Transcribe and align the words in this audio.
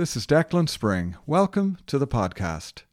This 0.00 0.16
is 0.16 0.26
Declan 0.26 0.66
Spring. 0.66 1.16
Welcome 1.26 1.76
to 1.86 1.98
the 1.98 2.06
podcast. 2.06 2.84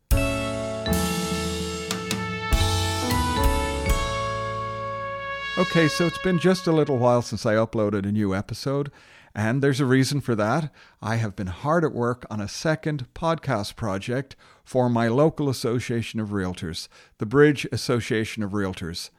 Okay, 5.58 5.88
so 5.88 6.06
it's 6.06 6.22
been 6.22 6.38
just 6.38 6.68
a 6.68 6.74
little 6.74 6.98
while 6.98 7.22
since 7.22 7.46
I 7.46 7.54
uploaded 7.54 8.06
a 8.06 8.12
new 8.12 8.36
episode, 8.36 8.92
and 9.34 9.64
there's 9.64 9.80
a 9.80 9.86
reason 9.86 10.20
for 10.20 10.36
that. 10.36 10.70
I 11.02 11.16
have 11.16 11.34
been 11.34 11.48
hard 11.48 11.86
at 11.86 11.94
work 11.94 12.26
on 12.30 12.42
a 12.42 12.48
second 12.50 13.08
podcast 13.14 13.78
project 13.78 14.36
for 14.66 14.90
my 14.90 15.08
local 15.08 15.48
association 15.48 16.20
of 16.20 16.32
realtors, 16.32 16.90
the 17.20 17.26
Bridge 17.26 17.66
Association 17.72 18.44
of 18.44 18.52
Realtors. 18.52 19.12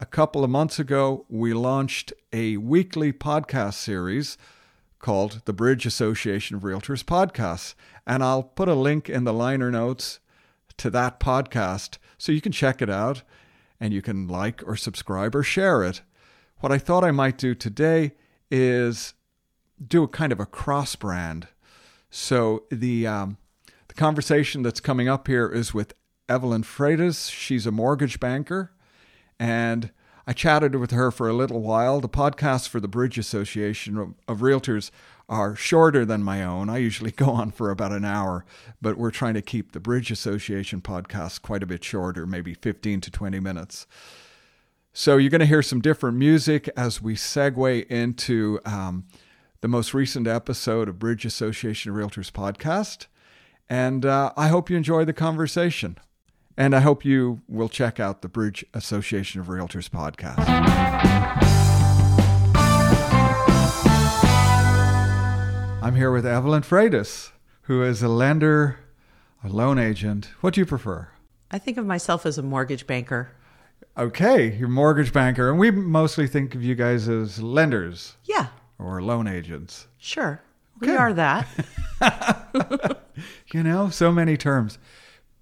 A 0.00 0.04
couple 0.04 0.44
of 0.44 0.50
months 0.50 0.78
ago, 0.78 1.24
we 1.30 1.54
launched 1.54 2.12
a 2.30 2.58
weekly 2.58 3.10
podcast 3.10 3.72
series 3.72 4.36
called 5.04 5.42
the 5.44 5.52
Bridge 5.52 5.84
Association 5.84 6.56
of 6.56 6.62
Realtors 6.62 7.04
Podcasts, 7.04 7.74
and 8.06 8.24
I'll 8.24 8.42
put 8.42 8.68
a 8.68 8.74
link 8.74 9.10
in 9.10 9.24
the 9.24 9.34
liner 9.34 9.70
notes 9.70 10.18
to 10.78 10.88
that 10.88 11.20
podcast 11.20 11.98
so 12.16 12.32
you 12.32 12.40
can 12.40 12.52
check 12.52 12.80
it 12.80 12.88
out 12.88 13.22
and 13.78 13.92
you 13.92 14.00
can 14.00 14.26
like 14.28 14.66
or 14.66 14.76
subscribe 14.76 15.34
or 15.34 15.42
share 15.42 15.84
it. 15.84 16.00
What 16.60 16.72
I 16.72 16.78
thought 16.78 17.04
I 17.04 17.10
might 17.10 17.36
do 17.36 17.54
today 17.54 18.14
is 18.50 19.12
do 19.86 20.04
a 20.04 20.08
kind 20.08 20.32
of 20.32 20.40
a 20.40 20.46
cross 20.46 20.96
brand. 20.96 21.48
So 22.08 22.64
the 22.70 23.06
um, 23.06 23.36
the 23.88 23.94
conversation 23.94 24.62
that's 24.62 24.80
coming 24.80 25.06
up 25.06 25.28
here 25.28 25.50
is 25.50 25.74
with 25.74 25.92
Evelyn 26.30 26.62
Freitas. 26.62 27.30
She's 27.30 27.66
a 27.66 27.70
mortgage 27.70 28.20
banker, 28.20 28.72
and 29.38 29.90
I 30.26 30.32
chatted 30.32 30.74
with 30.76 30.90
her 30.90 31.10
for 31.10 31.28
a 31.28 31.34
little 31.34 31.60
while. 31.60 32.00
The 32.00 32.08
podcasts 32.08 32.68
for 32.68 32.80
the 32.80 32.88
Bridge 32.88 33.18
Association 33.18 33.98
of, 33.98 34.14
of 34.26 34.38
Realtors 34.40 34.90
are 35.28 35.54
shorter 35.54 36.04
than 36.04 36.22
my 36.22 36.42
own. 36.42 36.70
I 36.70 36.78
usually 36.78 37.10
go 37.10 37.30
on 37.30 37.50
for 37.50 37.70
about 37.70 37.92
an 37.92 38.04
hour, 38.04 38.44
but 38.80 38.96
we're 38.96 39.10
trying 39.10 39.34
to 39.34 39.42
keep 39.42 39.72
the 39.72 39.80
Bridge 39.80 40.10
Association 40.10 40.80
podcast 40.80 41.42
quite 41.42 41.62
a 41.62 41.66
bit 41.66 41.84
shorter, 41.84 42.26
maybe 42.26 42.54
15 42.54 43.00
to 43.02 43.10
20 43.10 43.40
minutes. 43.40 43.86
So 44.92 45.16
you're 45.16 45.30
going 45.30 45.40
to 45.40 45.46
hear 45.46 45.62
some 45.62 45.80
different 45.80 46.16
music 46.16 46.70
as 46.76 47.02
we 47.02 47.16
segue 47.16 47.86
into 47.88 48.60
um, 48.64 49.04
the 49.60 49.68
most 49.68 49.92
recent 49.92 50.26
episode 50.26 50.88
of 50.88 50.98
Bridge 50.98 51.24
Association 51.24 51.90
of 51.90 51.96
Realtors 51.96 52.30
podcast. 52.30 53.06
And 53.68 54.06
uh, 54.06 54.32
I 54.36 54.48
hope 54.48 54.70
you 54.70 54.76
enjoy 54.76 55.04
the 55.04 55.12
conversation. 55.12 55.98
And 56.56 56.74
I 56.74 56.80
hope 56.80 57.04
you 57.04 57.40
will 57.48 57.68
check 57.68 57.98
out 57.98 58.22
the 58.22 58.28
Bridge 58.28 58.64
Association 58.74 59.40
of 59.40 59.48
Realtors 59.48 59.88
podcast. 59.88 60.44
I'm 65.82 65.96
here 65.96 66.10
with 66.10 66.24
Evelyn 66.24 66.62
Freitas, 66.62 67.30
who 67.62 67.82
is 67.82 68.02
a 68.02 68.08
lender, 68.08 68.78
a 69.44 69.48
loan 69.50 69.78
agent. 69.78 70.30
What 70.40 70.54
do 70.54 70.60
you 70.60 70.66
prefer? 70.66 71.08
I 71.50 71.58
think 71.58 71.76
of 71.76 71.84
myself 71.84 72.24
as 72.24 72.38
a 72.38 72.42
mortgage 72.42 72.86
banker. 72.86 73.32
Okay, 73.98 74.56
you're 74.56 74.68
a 74.68 74.70
mortgage 74.70 75.12
banker, 75.12 75.50
and 75.50 75.58
we 75.58 75.70
mostly 75.70 76.26
think 76.26 76.54
of 76.54 76.62
you 76.64 76.74
guys 76.74 77.06
as 77.08 77.42
lenders 77.42 78.16
Yeah, 78.24 78.46
or 78.78 79.02
loan 79.02 79.26
agents. 79.28 79.86
sure. 79.98 80.40
We 80.80 80.90
are 80.90 81.12
that. 81.12 81.46
You 83.52 83.62
know, 83.62 83.90
so 83.90 84.10
many 84.10 84.36
terms 84.36 84.78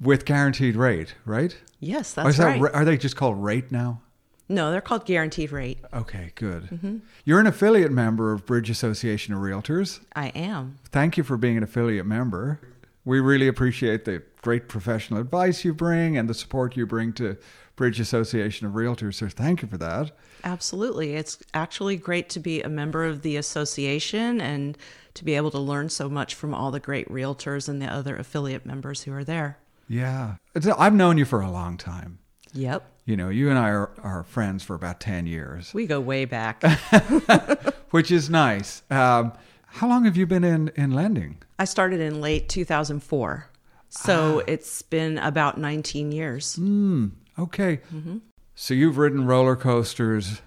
with 0.03 0.25
guaranteed 0.25 0.77
rate, 0.77 1.15
right? 1.25 1.57
yes, 1.81 2.13
that's 2.13 2.37
that 2.37 2.61
right. 2.61 2.75
are 2.75 2.85
they 2.85 2.97
just 2.97 3.17
called 3.17 3.43
rate 3.43 3.73
now? 3.73 4.01
no, 4.49 4.71
they're 4.71 4.81
called 4.81 5.07
guaranteed 5.07 5.51
rate. 5.51 5.79
Okay, 5.95 6.33
good. 6.35 6.65
Mm-hmm. 6.65 6.99
You're 7.25 7.41
an 7.41 7.47
affiliate 7.47 7.91
member 7.91 8.33
of 8.33 8.45
Bridge 8.45 8.69
Association 8.69 9.33
of 9.33 9.41
Realtors. 9.41 10.01
I 10.15 10.29
am. 10.29 10.79
Thank 10.91 11.17
you 11.17 11.25
for 11.25 11.37
being 11.37 11.57
an 11.57 11.63
affiliate 11.63 12.07
member. 12.07 12.61
We 13.05 13.19
really 13.19 13.49
appreciate 13.49 14.05
the 14.05 14.23
great 14.43 14.69
professional 14.69 15.21
advice 15.21 15.65
you 15.65 15.73
bring 15.73 16.19
and 16.19 16.29
the 16.29 16.35
support 16.35 16.77
you 16.77 16.87
bring 16.87 17.13
to 17.15 17.37
Bridge 17.77 17.99
Association 17.99 18.67
of 18.67 18.75
Realtors. 18.75 19.15
So 19.15 19.29
thank 19.29 19.63
you 19.63 19.69
for 19.69 19.79
that. 19.79 20.13
Absolutely. 20.45 21.15
It's 21.15 21.39
actually 21.55 21.97
great 21.97 22.29
to 22.31 22.41
be 22.41 22.63
a 22.63 22.69
member 22.69 23.05
of 23.05 23.23
the 23.23 23.37
association 23.37 24.41
and 24.41 24.77
to 25.15 25.25
be 25.25 25.35
able 25.35 25.51
to 25.53 25.59
learn 25.59 25.89
so 25.89 26.09
much 26.09 26.35
from 26.35 26.55
all 26.55 26.71
the 26.71 26.81
great 26.81 27.09
realtors 27.09 27.69
and 27.69 27.81
the 27.81 27.87
other 27.87 28.17
affiliate 28.17 28.67
members 28.67 29.03
who 29.05 29.13
are 29.13 29.25
there. 29.25 29.59
Yeah. 29.93 30.37
It's- 30.55 30.75
I've 30.79 30.95
known 30.95 31.19
you 31.19 31.25
for 31.27 31.43
a 31.43 31.51
long 31.51 31.77
time. 31.77 32.19
Yep. 32.55 32.85
You 33.05 33.17
know, 33.17 33.29
you 33.29 33.51
and 33.51 33.59
I 33.59 33.69
are, 33.69 33.91
are 34.03 34.23
friends 34.23 34.63
for 34.63 34.75
about 34.75 35.01
10 35.01 35.27
years, 35.27 35.75
We 35.75 35.87
go 35.87 36.01
way 36.01 36.25
back. 36.25 36.63
which 37.91 38.11
is 38.11 38.31
nice. 38.31 38.83
Um, 38.91 39.33
how 39.67 39.89
long 39.89 40.05
have 40.05 40.17
you 40.17 40.27
been 40.27 40.45
in, 40.45 40.69
in 40.77 40.93
lending? 40.93 41.39
I 41.59 41.65
started 41.65 42.01
in 42.01 42.21
late 42.21 42.49
2004. 42.49 43.49
So 43.89 44.41
ah. 44.41 44.45
it's 44.47 44.83
been 44.83 45.19
about 45.19 45.59
19 45.59 46.13
years. 46.13 46.57
Hmm. 46.57 47.09
Okay. 47.39 47.81
Mm-hmm. 47.95 48.19
So 48.55 48.75
you've 48.75 48.99
ridden 48.99 49.27
roller 49.27 49.57
coasters 49.57 50.41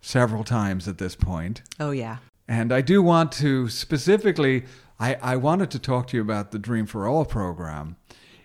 several 0.00 0.44
times 0.44 0.88
at 0.88 0.98
this 0.98 1.14
point. 1.14 1.62
Oh, 1.80 1.90
yeah. 1.90 2.18
And 2.46 2.72
I 2.72 2.80
do 2.80 3.02
want 3.02 3.32
to 3.32 3.68
specifically, 3.68 4.64
I, 4.98 5.16
I 5.16 5.36
wanted 5.36 5.70
to 5.72 5.78
talk 5.78 6.06
to 6.08 6.16
you 6.16 6.22
about 6.22 6.52
the 6.52 6.58
Dream 6.58 6.86
for 6.86 7.06
All 7.06 7.24
program, 7.24 7.96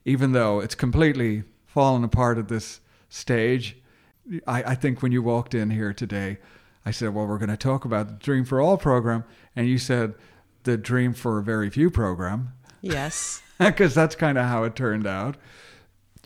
even 0.05 0.31
though 0.31 0.59
it's 0.59 0.75
completely 0.75 1.43
fallen 1.65 2.03
apart 2.03 2.37
at 2.37 2.47
this 2.47 2.79
stage. 3.09 3.77
I, 4.47 4.63
I 4.63 4.75
think 4.75 5.01
when 5.01 5.11
you 5.11 5.21
walked 5.21 5.53
in 5.53 5.69
here 5.69 5.93
today, 5.93 6.37
I 6.85 6.91
said, 6.91 7.13
Well, 7.13 7.27
we're 7.27 7.37
going 7.37 7.49
to 7.49 7.57
talk 7.57 7.85
about 7.85 8.07
the 8.07 8.13
Dream 8.13 8.45
for 8.45 8.61
All 8.61 8.77
program. 8.77 9.23
And 9.55 9.67
you 9.67 9.77
said, 9.77 10.15
The 10.63 10.77
Dream 10.77 11.13
for 11.13 11.41
Very 11.41 11.69
Few 11.69 11.89
program, 11.89 12.53
Yes. 12.81 13.41
because 13.59 13.93
that's 13.93 14.15
kind 14.15 14.37
of 14.37 14.45
how 14.45 14.63
it 14.63 14.75
turned 14.75 15.07
out. 15.07 15.37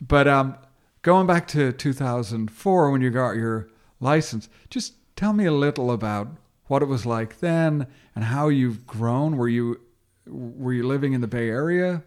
But 0.05 0.27
um, 0.27 0.57
going 1.01 1.27
back 1.27 1.47
to 1.49 1.71
2004 1.71 2.91
when 2.91 3.01
you 3.01 3.09
got 3.09 3.31
your 3.31 3.69
license, 3.99 4.49
just 4.69 4.93
tell 5.15 5.33
me 5.33 5.45
a 5.45 5.51
little 5.51 5.91
about 5.91 6.27
what 6.65 6.81
it 6.81 6.85
was 6.85 7.05
like 7.05 7.39
then 7.39 7.87
and 8.15 8.25
how 8.25 8.49
you've 8.49 8.85
grown. 8.85 9.37
Were 9.37 9.49
you 9.49 9.79
were 10.25 10.73
you 10.73 10.85
living 10.85 11.13
in 11.13 11.21
the 11.21 11.27
Bay 11.27 11.49
Area? 11.49 12.03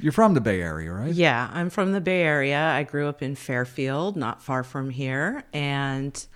You're 0.00 0.12
from 0.12 0.34
the 0.34 0.40
Bay 0.40 0.60
Area, 0.60 0.92
right? 0.92 1.12
Yeah, 1.12 1.50
I'm 1.52 1.70
from 1.70 1.92
the 1.92 2.00
Bay 2.00 2.22
Area. 2.22 2.58
I 2.58 2.82
grew 2.82 3.08
up 3.08 3.22
in 3.22 3.34
Fairfield, 3.34 4.16
not 4.16 4.42
far 4.42 4.64
from 4.64 4.90
here, 4.90 5.44
and 5.52 6.26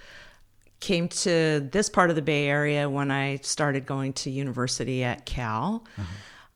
came 0.80 1.08
to 1.08 1.68
this 1.72 1.88
part 1.88 2.10
of 2.10 2.16
the 2.16 2.22
Bay 2.22 2.46
Area 2.48 2.88
when 2.88 3.10
I 3.10 3.36
started 3.36 3.86
going 3.86 4.12
to 4.14 4.30
university 4.30 5.02
at 5.04 5.24
Cal. 5.26 5.84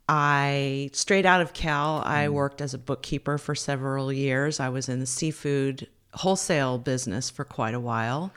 I 0.09 0.91
straight 0.93 1.25
out 1.25 1.41
of 1.41 1.53
Cal, 1.53 2.03
I 2.05 2.29
worked 2.29 2.61
as 2.61 2.75
a 2.75 2.79
bookkeeper 2.79 3.39
for 3.39 3.55
several 3.55 4.13
years. 4.13 4.59
I 4.59 4.69
was 4.69 4.89
in 4.89 4.99
the 4.99 5.07
seafood 5.07 5.89
wholesale 6.15 6.79
business 6.79 7.31
for 7.31 7.45
quite 7.45 7.75
a 7.75 7.81
while. 7.81 8.33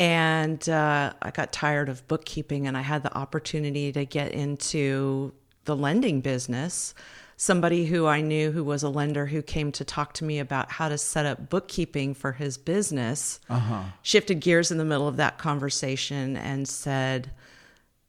And 0.00 0.68
uh, 0.68 1.12
I 1.22 1.30
got 1.30 1.52
tired 1.52 1.88
of 1.88 2.06
bookkeeping 2.06 2.66
and 2.66 2.76
I 2.76 2.82
had 2.82 3.02
the 3.02 3.16
opportunity 3.16 3.92
to 3.92 4.04
get 4.04 4.32
into 4.32 5.32
the 5.64 5.76
lending 5.76 6.20
business. 6.20 6.94
Somebody 7.40 7.86
who 7.86 8.04
I 8.04 8.20
knew 8.20 8.50
who 8.50 8.64
was 8.64 8.82
a 8.82 8.88
lender 8.88 9.26
who 9.26 9.42
came 9.42 9.70
to 9.72 9.84
talk 9.84 10.12
to 10.14 10.24
me 10.24 10.40
about 10.40 10.72
how 10.72 10.88
to 10.88 10.98
set 10.98 11.24
up 11.24 11.48
bookkeeping 11.48 12.14
for 12.14 12.32
his 12.32 12.58
business 12.58 13.38
uh-huh. 13.48 13.84
shifted 14.02 14.40
gears 14.40 14.72
in 14.72 14.78
the 14.78 14.84
middle 14.84 15.06
of 15.06 15.18
that 15.18 15.38
conversation 15.38 16.36
and 16.36 16.68
said 16.68 17.30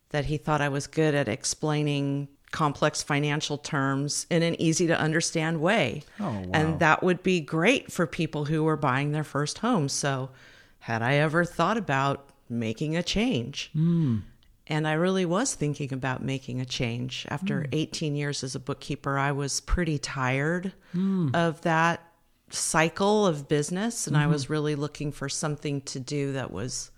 that 0.10 0.26
he 0.26 0.38
thought 0.38 0.62
I 0.62 0.70
was 0.70 0.88
good 0.88 1.14
at 1.14 1.28
explaining 1.28 2.28
complex 2.50 3.04
financial 3.04 3.60
terms 3.60 4.26
in 4.32 4.42
an 4.42 4.60
easy 4.60 4.88
to 4.88 5.00
understand 5.00 5.62
way. 5.62 6.02
Oh, 6.20 6.32
wow. 6.32 6.50
And 6.52 6.80
that 6.80 7.04
would 7.04 7.22
be 7.22 7.40
great 7.40 7.92
for 7.92 8.08
people 8.08 8.46
who 8.46 8.64
were 8.64 8.78
buying 8.78 9.12
their 9.12 9.24
first 9.24 9.60
home. 9.60 9.90
So, 9.90 10.32
had 10.80 11.04
I 11.04 11.16
ever 11.18 11.46
thought 11.46 11.78
about 11.78 12.30
making 12.50 12.98
a 12.98 13.04
change? 13.04 13.70
Hmm. 13.74 14.22
And 14.70 14.88
I 14.88 14.94
really 14.94 15.26
was 15.26 15.56
thinking 15.56 15.92
about 15.92 16.24
making 16.24 16.62
a 16.62 16.66
change. 16.66 17.26
After 17.30 17.62
hmm. 17.62 17.70
18 17.72 18.16
years 18.16 18.44
as 18.44 18.54
a 18.56 18.60
bookkeeper, 18.60 19.18
I 19.18 19.32
was 19.32 19.60
pretty 19.62 19.98
tired 19.98 20.74
hmm. 20.92 21.30
of 21.34 21.62
that 21.62 22.04
cycle 22.52 23.26
of 23.26 23.48
business. 23.48 24.08
And 24.08 24.16
I 24.16 24.22
mm-hmm. 24.22 24.32
was 24.32 24.50
really 24.50 24.76
looking 24.76 25.12
for 25.12 25.28
something 25.28 25.82
to 25.82 26.00
do 26.00 26.34
that 26.34 26.52
was 26.52 26.92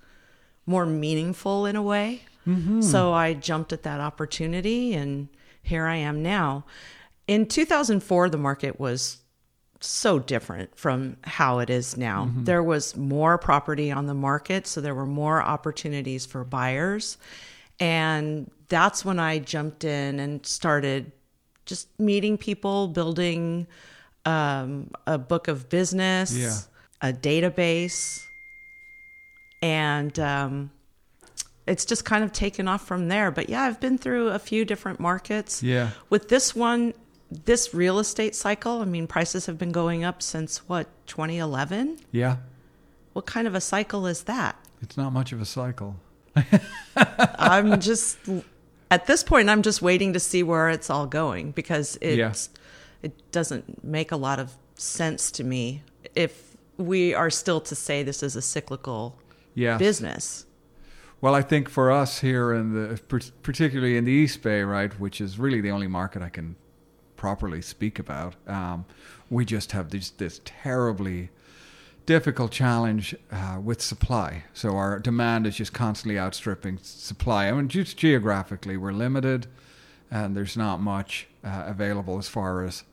more 0.65 0.85
meaningful 0.85 1.65
in 1.65 1.75
a 1.75 1.81
way. 1.81 2.23
Mm-hmm. 2.47 2.81
So 2.81 3.13
I 3.13 3.33
jumped 3.33 3.71
at 3.73 3.83
that 3.83 3.99
opportunity 3.99 4.93
and 4.93 5.29
here 5.61 5.85
I 5.85 5.97
am 5.97 6.23
now. 6.23 6.65
In 7.27 7.45
2004, 7.45 8.29
the 8.29 8.37
market 8.37 8.79
was 8.79 9.17
so 9.79 10.19
different 10.19 10.75
from 10.77 11.17
how 11.23 11.59
it 11.59 11.69
is 11.69 11.97
now. 11.97 12.25
Mm-hmm. 12.25 12.43
There 12.43 12.63
was 12.63 12.95
more 12.95 13.37
property 13.37 13.91
on 13.91 14.05
the 14.05 14.13
market, 14.13 14.67
so 14.67 14.81
there 14.81 14.95
were 14.95 15.05
more 15.05 15.41
opportunities 15.41 16.25
for 16.25 16.43
buyers. 16.43 17.17
And 17.81 18.49
that's 18.69 19.03
when 19.03 19.19
I 19.19 19.39
jumped 19.39 19.83
in 19.83 20.19
and 20.19 20.45
started 20.45 21.11
just 21.65 21.87
meeting 21.99 22.37
people, 22.37 22.87
building 22.87 23.67
um, 24.25 24.91
a 25.07 25.17
book 25.17 25.47
of 25.47 25.67
business, 25.67 26.31
Yeah. 26.33 26.55
a 27.01 27.11
database. 27.11 28.23
And 29.63 30.17
um, 30.19 30.71
it's 31.67 31.85
just 31.85 32.05
kind 32.05 32.23
of 32.23 32.31
taken 32.31 32.67
off 32.67 32.85
from 32.85 33.07
there. 33.07 33.31
But 33.31 33.49
yeah, 33.49 33.63
I've 33.63 33.79
been 33.79 33.97
through 33.97 34.29
a 34.29 34.39
few 34.39 34.63
different 34.63 34.99
markets. 34.99 35.61
Yeah. 35.63 35.89
With 36.09 36.29
this 36.29 36.55
one, 36.55 36.93
this 37.45 37.73
real 37.73 37.97
estate 37.99 38.35
cycle, 38.35 38.81
I 38.81 38.85
mean, 38.85 39.07
prices 39.07 39.45
have 39.47 39.57
been 39.57 39.71
going 39.71 40.03
up 40.03 40.21
since 40.21 40.59
what, 40.69 40.87
2011? 41.07 41.97
Yeah. 42.11 42.37
What 43.13 43.25
kind 43.25 43.47
of 43.47 43.55
a 43.55 43.61
cycle 43.61 44.05
is 44.07 44.23
that? 44.23 44.55
It's 44.81 44.97
not 44.97 45.13
much 45.13 45.31
of 45.31 45.41
a 45.41 45.45
cycle. 45.45 45.95
I'm 46.95 47.79
just 47.79 48.17
at 48.89 49.05
this 49.07 49.23
point 49.23 49.49
I'm 49.49 49.61
just 49.61 49.81
waiting 49.81 50.13
to 50.13 50.19
see 50.19 50.43
where 50.43 50.69
it's 50.69 50.89
all 50.89 51.05
going 51.07 51.51
because 51.51 51.97
it's 52.01 52.17
Yeah. 52.53 52.59
it 53.03 53.31
doesn't 53.31 53.83
make 53.83 54.11
a 54.11 54.17
lot 54.17 54.39
of 54.39 54.55
sense 54.75 55.31
to 55.31 55.43
me 55.43 55.83
if 56.15 56.55
we 56.77 57.13
are 57.13 57.29
still 57.29 57.61
to 57.61 57.75
say 57.75 58.03
this 58.03 58.23
is 58.23 58.35
a 58.35 58.41
cyclical 58.41 59.17
Yeah. 59.53 59.77
business. 59.77 60.45
Well, 61.19 61.35
I 61.35 61.43
think 61.43 61.69
for 61.69 61.91
us 61.91 62.19
here 62.21 62.51
in 62.51 62.73
the, 62.73 62.99
particularly 63.43 63.95
in 63.95 64.05
the 64.05 64.11
East 64.11 64.41
Bay, 64.41 64.63
right, 64.63 64.91
which 64.99 65.21
is 65.21 65.37
really 65.37 65.61
the 65.61 65.69
only 65.69 65.85
market 65.87 66.23
I 66.23 66.29
can 66.29 66.55
properly 67.15 67.61
speak 67.61 67.99
about, 67.99 68.33
um, 68.47 68.85
we 69.29 69.45
just 69.45 69.71
have 69.73 69.91
this, 69.91 70.09
this 70.09 70.41
terribly 70.45 71.29
difficult 72.05 72.51
challenge 72.51 73.15
uh, 73.31 73.59
with 73.63 73.81
supply. 73.81 74.43
So 74.53 74.75
our 74.75 74.99
demand 74.99 75.47
is 75.47 75.55
just 75.57 75.73
constantly 75.73 76.19
outstripping 76.19 76.79
supply. 76.81 77.47
I 77.47 77.51
mean, 77.51 77.67
just 77.67 77.97
geographically, 77.97 78.77
we're 78.77 78.91
limited, 78.91 79.47
and 80.09 80.35
there's 80.35 80.57
not 80.57 80.81
much 80.81 81.27
uh, 81.43 81.63
available 81.67 82.17
as 82.17 82.27
far 82.27 82.63
as 82.63 82.83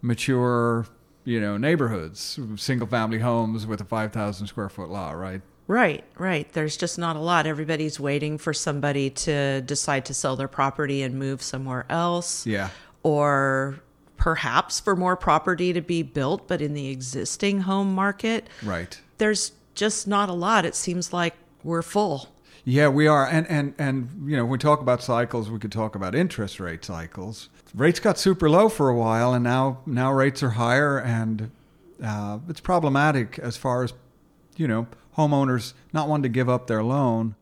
mature, 0.00 0.86
you 1.24 1.40
know, 1.40 1.56
neighborhoods, 1.56 2.38
single-family 2.56 3.18
homes 3.18 3.66
with 3.66 3.80
a 3.80 3.84
5,000 3.84 4.46
square 4.46 4.68
foot 4.68 4.88
lot, 4.88 5.16
right? 5.16 5.42
Right, 5.68 6.04
right. 6.18 6.52
There's 6.52 6.76
just 6.76 6.98
not 6.98 7.16
a 7.16 7.20
lot. 7.20 7.46
Everybody's 7.46 7.98
waiting 8.00 8.36
for 8.36 8.52
somebody 8.52 9.10
to 9.10 9.60
decide 9.62 10.04
to 10.06 10.14
sell 10.14 10.36
their 10.36 10.48
property 10.48 11.02
and 11.02 11.18
move 11.18 11.40
somewhere 11.40 11.86
else. 11.88 12.46
Yeah. 12.46 12.70
Or 13.04 13.80
perhaps 14.22 14.78
for 14.78 14.94
more 14.94 15.16
property 15.16 15.72
to 15.72 15.80
be 15.80 16.00
built, 16.00 16.46
but 16.46 16.62
in 16.62 16.74
the 16.74 16.90
existing 16.90 17.62
home 17.62 17.92
market, 17.92 18.46
Right. 18.62 19.00
there's 19.18 19.50
just 19.74 20.06
not 20.06 20.28
a 20.28 20.32
lot. 20.32 20.64
It 20.64 20.76
seems 20.76 21.12
like 21.12 21.34
we're 21.64 21.82
full. 21.82 22.28
Yeah, 22.64 22.86
we 22.86 23.08
are, 23.08 23.26
and 23.26 23.48
and 23.48 23.74
and 23.78 24.08
you 24.30 24.36
know, 24.36 24.44
when 24.44 24.52
we 24.52 24.58
talk 24.58 24.80
about 24.80 25.02
cycles, 25.02 25.50
we 25.50 25.58
could 25.58 25.72
talk 25.72 25.96
about 25.96 26.14
interest 26.14 26.60
rate 26.60 26.84
cycles. 26.84 27.48
Rates 27.74 27.98
got 27.98 28.16
super 28.16 28.48
low 28.48 28.68
for 28.68 28.88
a 28.88 28.94
while, 28.94 29.34
and 29.34 29.42
now 29.42 29.78
now 29.86 30.12
rates 30.12 30.40
are 30.44 30.50
higher, 30.50 31.00
and 31.00 31.50
uh, 32.00 32.38
it's 32.48 32.60
problematic 32.60 33.40
as 33.40 33.56
far 33.56 33.82
as 33.82 33.92
you 34.56 34.68
know 34.68 34.86
homeowners 35.18 35.72
not 35.92 36.08
wanting 36.08 36.22
to 36.22 36.28
give 36.28 36.48
up 36.48 36.68
their 36.68 36.84
loan, 36.84 37.34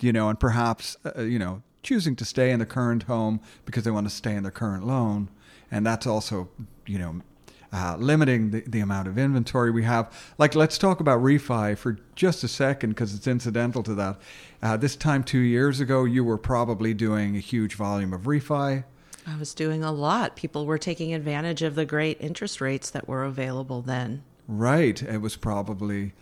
you 0.00 0.12
know, 0.12 0.28
and 0.28 0.40
perhaps 0.40 0.96
uh, 1.16 1.20
you 1.22 1.38
know 1.38 1.62
choosing 1.84 2.16
to 2.16 2.24
stay 2.24 2.50
in 2.50 2.58
the 2.58 2.66
current 2.66 3.04
home 3.04 3.38
because 3.64 3.84
they 3.84 3.92
want 3.92 4.08
to 4.08 4.14
stay 4.14 4.34
in 4.34 4.42
their 4.42 4.50
current 4.50 4.84
loan, 4.84 5.28
and 5.72 5.84
that's 5.84 6.06
also 6.06 6.48
you 6.86 7.00
know 7.00 7.20
uh, 7.72 7.96
limiting 7.98 8.50
the, 8.50 8.60
the 8.66 8.80
amount 8.80 9.08
of 9.08 9.18
inventory 9.18 9.70
we 9.70 9.82
have. 9.82 10.14
Like, 10.36 10.54
let's 10.54 10.76
talk 10.76 11.00
about 11.00 11.20
refi 11.20 11.76
for 11.76 11.98
just 12.14 12.44
a 12.44 12.48
second 12.48 12.90
because 12.90 13.14
it's 13.14 13.26
incidental 13.26 13.82
to 13.84 13.94
that. 13.94 14.20
Uh, 14.62 14.76
this 14.76 14.94
time 14.94 15.24
two 15.24 15.38
years 15.38 15.80
ago, 15.80 16.04
you 16.04 16.22
were 16.22 16.38
probably 16.38 16.92
doing 16.92 17.34
a 17.34 17.40
huge 17.40 17.74
volume 17.74 18.12
of 18.12 18.22
refi. 18.22 18.84
I 19.26 19.36
was 19.38 19.54
doing 19.54 19.82
a 19.82 19.92
lot. 19.92 20.36
People 20.36 20.66
were 20.66 20.78
taking 20.78 21.14
advantage 21.14 21.62
of 21.62 21.74
the 21.74 21.86
great 21.86 22.20
interest 22.20 22.60
rates 22.60 22.90
that 22.90 23.08
were 23.08 23.24
available 23.24 23.80
then. 23.80 24.22
Right. 24.46 25.00
It 25.00 25.22
was 25.22 25.36
probably 25.36 26.12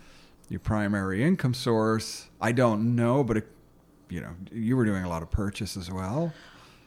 your 0.49 0.59
primary 0.59 1.23
income 1.23 1.53
source. 1.53 2.29
I 2.39 2.51
don't 2.51 2.95
know, 2.95 3.23
but 3.23 3.37
it, 3.37 3.47
you 4.07 4.21
know, 4.21 4.35
you 4.51 4.77
were 4.77 4.85
doing 4.85 5.03
a 5.03 5.09
lot 5.09 5.23
of 5.23 5.31
purchase 5.31 5.75
as 5.75 5.91
well. 5.91 6.31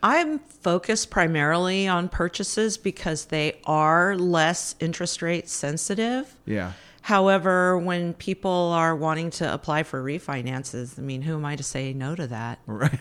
I'm 0.05 0.39
focused 0.39 1.11
primarily 1.11 1.89
on 1.89 2.11
purchases 2.11 2.77
because 2.77 3.25
they 3.27 3.59
are 3.65 4.17
less 4.17 4.75
interest 4.79 5.23
rate 5.23 5.49
sensitive. 5.49 6.35
Yeah. 6.45 6.73
However, 7.01 7.79
when 7.79 8.13
people 8.15 8.51
are 8.73 8.95
wanting 8.95 9.31
to 9.33 9.53
apply 9.53 9.83
for 9.83 10.03
refinances, 10.05 10.99
I 10.99 11.03
mean, 11.03 11.23
who 11.23 11.35
am 11.35 11.45
I 11.47 11.57
to 11.57 11.63
say 11.63 11.93
no 11.95 12.15
to 12.15 12.27
that? 12.27 12.59
Right. 12.67 12.99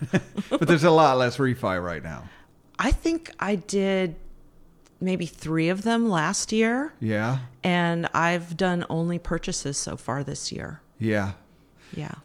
but 0.50 0.67
there's 0.67 0.83
a 0.85 0.91
lot 0.91 1.17
less 1.17 1.38
refi 1.38 1.83
right 1.83 2.01
now. 2.03 2.23
I 2.79 2.91
think 2.91 3.31
I 3.39 3.55
did 3.55 4.15
maybe 5.01 5.25
three 5.25 5.67
of 5.69 5.81
them 5.83 6.09
last 6.09 6.53
year, 6.53 6.94
Yeah. 7.01 7.39
and 7.65 8.07
I've 8.13 8.55
done 8.55 8.85
only 8.89 9.19
purchases 9.19 9.77
so 9.77 9.97
far 9.97 10.23
this 10.23 10.51
year. 10.53 10.81
Yeah. 11.00 11.33
Yeah. 11.94 12.15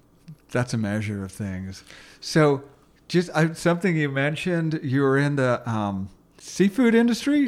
that's 0.52 0.72
a 0.72 0.78
measure 0.78 1.25
of 1.25 1.32
things. 1.32 1.82
So, 2.20 2.62
just 3.08 3.31
I, 3.34 3.52
something 3.55 3.96
you 3.96 4.10
mentioned, 4.10 4.81
you 4.82 5.02
were 5.02 5.19
in 5.19 5.37
the 5.37 5.69
um, 5.69 6.08
seafood 6.38 6.94
industry, 6.94 7.46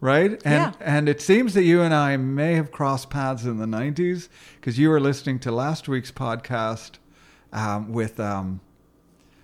right? 0.00 0.32
And 0.32 0.42
Yeah. 0.44 0.72
and 0.80 1.08
it 1.08 1.20
seems 1.20 1.54
that 1.54 1.62
you 1.64 1.80
and 1.82 1.94
I 1.94 2.16
may 2.16 2.54
have 2.54 2.70
crossed 2.72 3.08
paths 3.10 3.44
in 3.44 3.58
the 3.58 3.66
'90s 3.66 4.28
because 4.56 4.78
you 4.78 4.88
were 4.90 5.00
listening 5.00 5.38
to 5.40 5.52
last 5.52 5.88
week's 5.88 6.10
podcast 6.12 6.92
um, 7.52 7.92
with 7.92 8.18
um, 8.20 8.60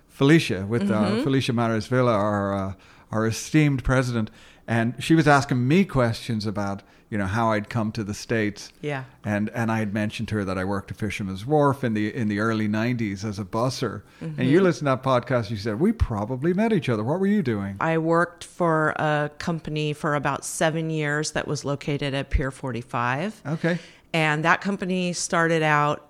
Felicia, 0.09 0.65
with 0.67 0.89
uh, 0.89 1.21
Felicia 1.23 1.53
Maris 1.53 1.87
Villa, 1.87 2.13
our 2.13 2.53
uh, 2.53 2.73
our 3.11 3.25
esteemed 3.27 3.83
president, 3.83 4.29
and 4.67 4.95
she 4.99 5.15
was 5.15 5.27
asking 5.27 5.67
me 5.67 5.85
questions 5.85 6.45
about 6.45 6.83
you 7.09 7.17
know 7.17 7.25
how 7.25 7.51
I'd 7.51 7.69
come 7.69 7.91
to 7.93 8.03
the 8.03 8.13
states. 8.13 8.71
Yeah. 8.81 9.05
And 9.23 9.49
and 9.51 9.71
I 9.71 9.79
had 9.79 9.93
mentioned 9.93 10.27
to 10.29 10.35
her 10.35 10.43
that 10.45 10.57
I 10.57 10.65
worked 10.65 10.91
at 10.91 10.97
Fisherman's 10.97 11.45
Wharf 11.45 11.83
in 11.83 11.93
the 11.93 12.13
in 12.13 12.27
the 12.27 12.39
early 12.39 12.67
'90s 12.67 13.23
as 13.23 13.39
a 13.39 13.45
busser. 13.45 14.01
And 14.19 14.31
Mm-hmm. 14.37 14.41
you 14.43 14.61
listened 14.61 14.87
to 14.87 14.91
that 14.95 15.03
podcast. 15.03 15.49
You 15.49 15.57
said 15.57 15.79
we 15.79 15.91
probably 15.93 16.53
met 16.53 16.73
each 16.73 16.89
other. 16.89 17.03
What 17.03 17.19
were 17.19 17.27
you 17.27 17.41
doing? 17.41 17.77
I 17.79 17.97
worked 17.97 18.43
for 18.43 18.89
a 18.97 19.31
company 19.39 19.93
for 19.93 20.15
about 20.15 20.43
seven 20.43 20.89
years 20.89 21.31
that 21.31 21.47
was 21.47 21.63
located 21.63 22.13
at 22.13 22.29
Pier 22.29 22.51
45. 22.51 23.41
Okay. 23.45 23.79
And 24.13 24.43
that 24.45 24.61
company 24.61 25.13
started 25.13 25.63
out 25.63 26.07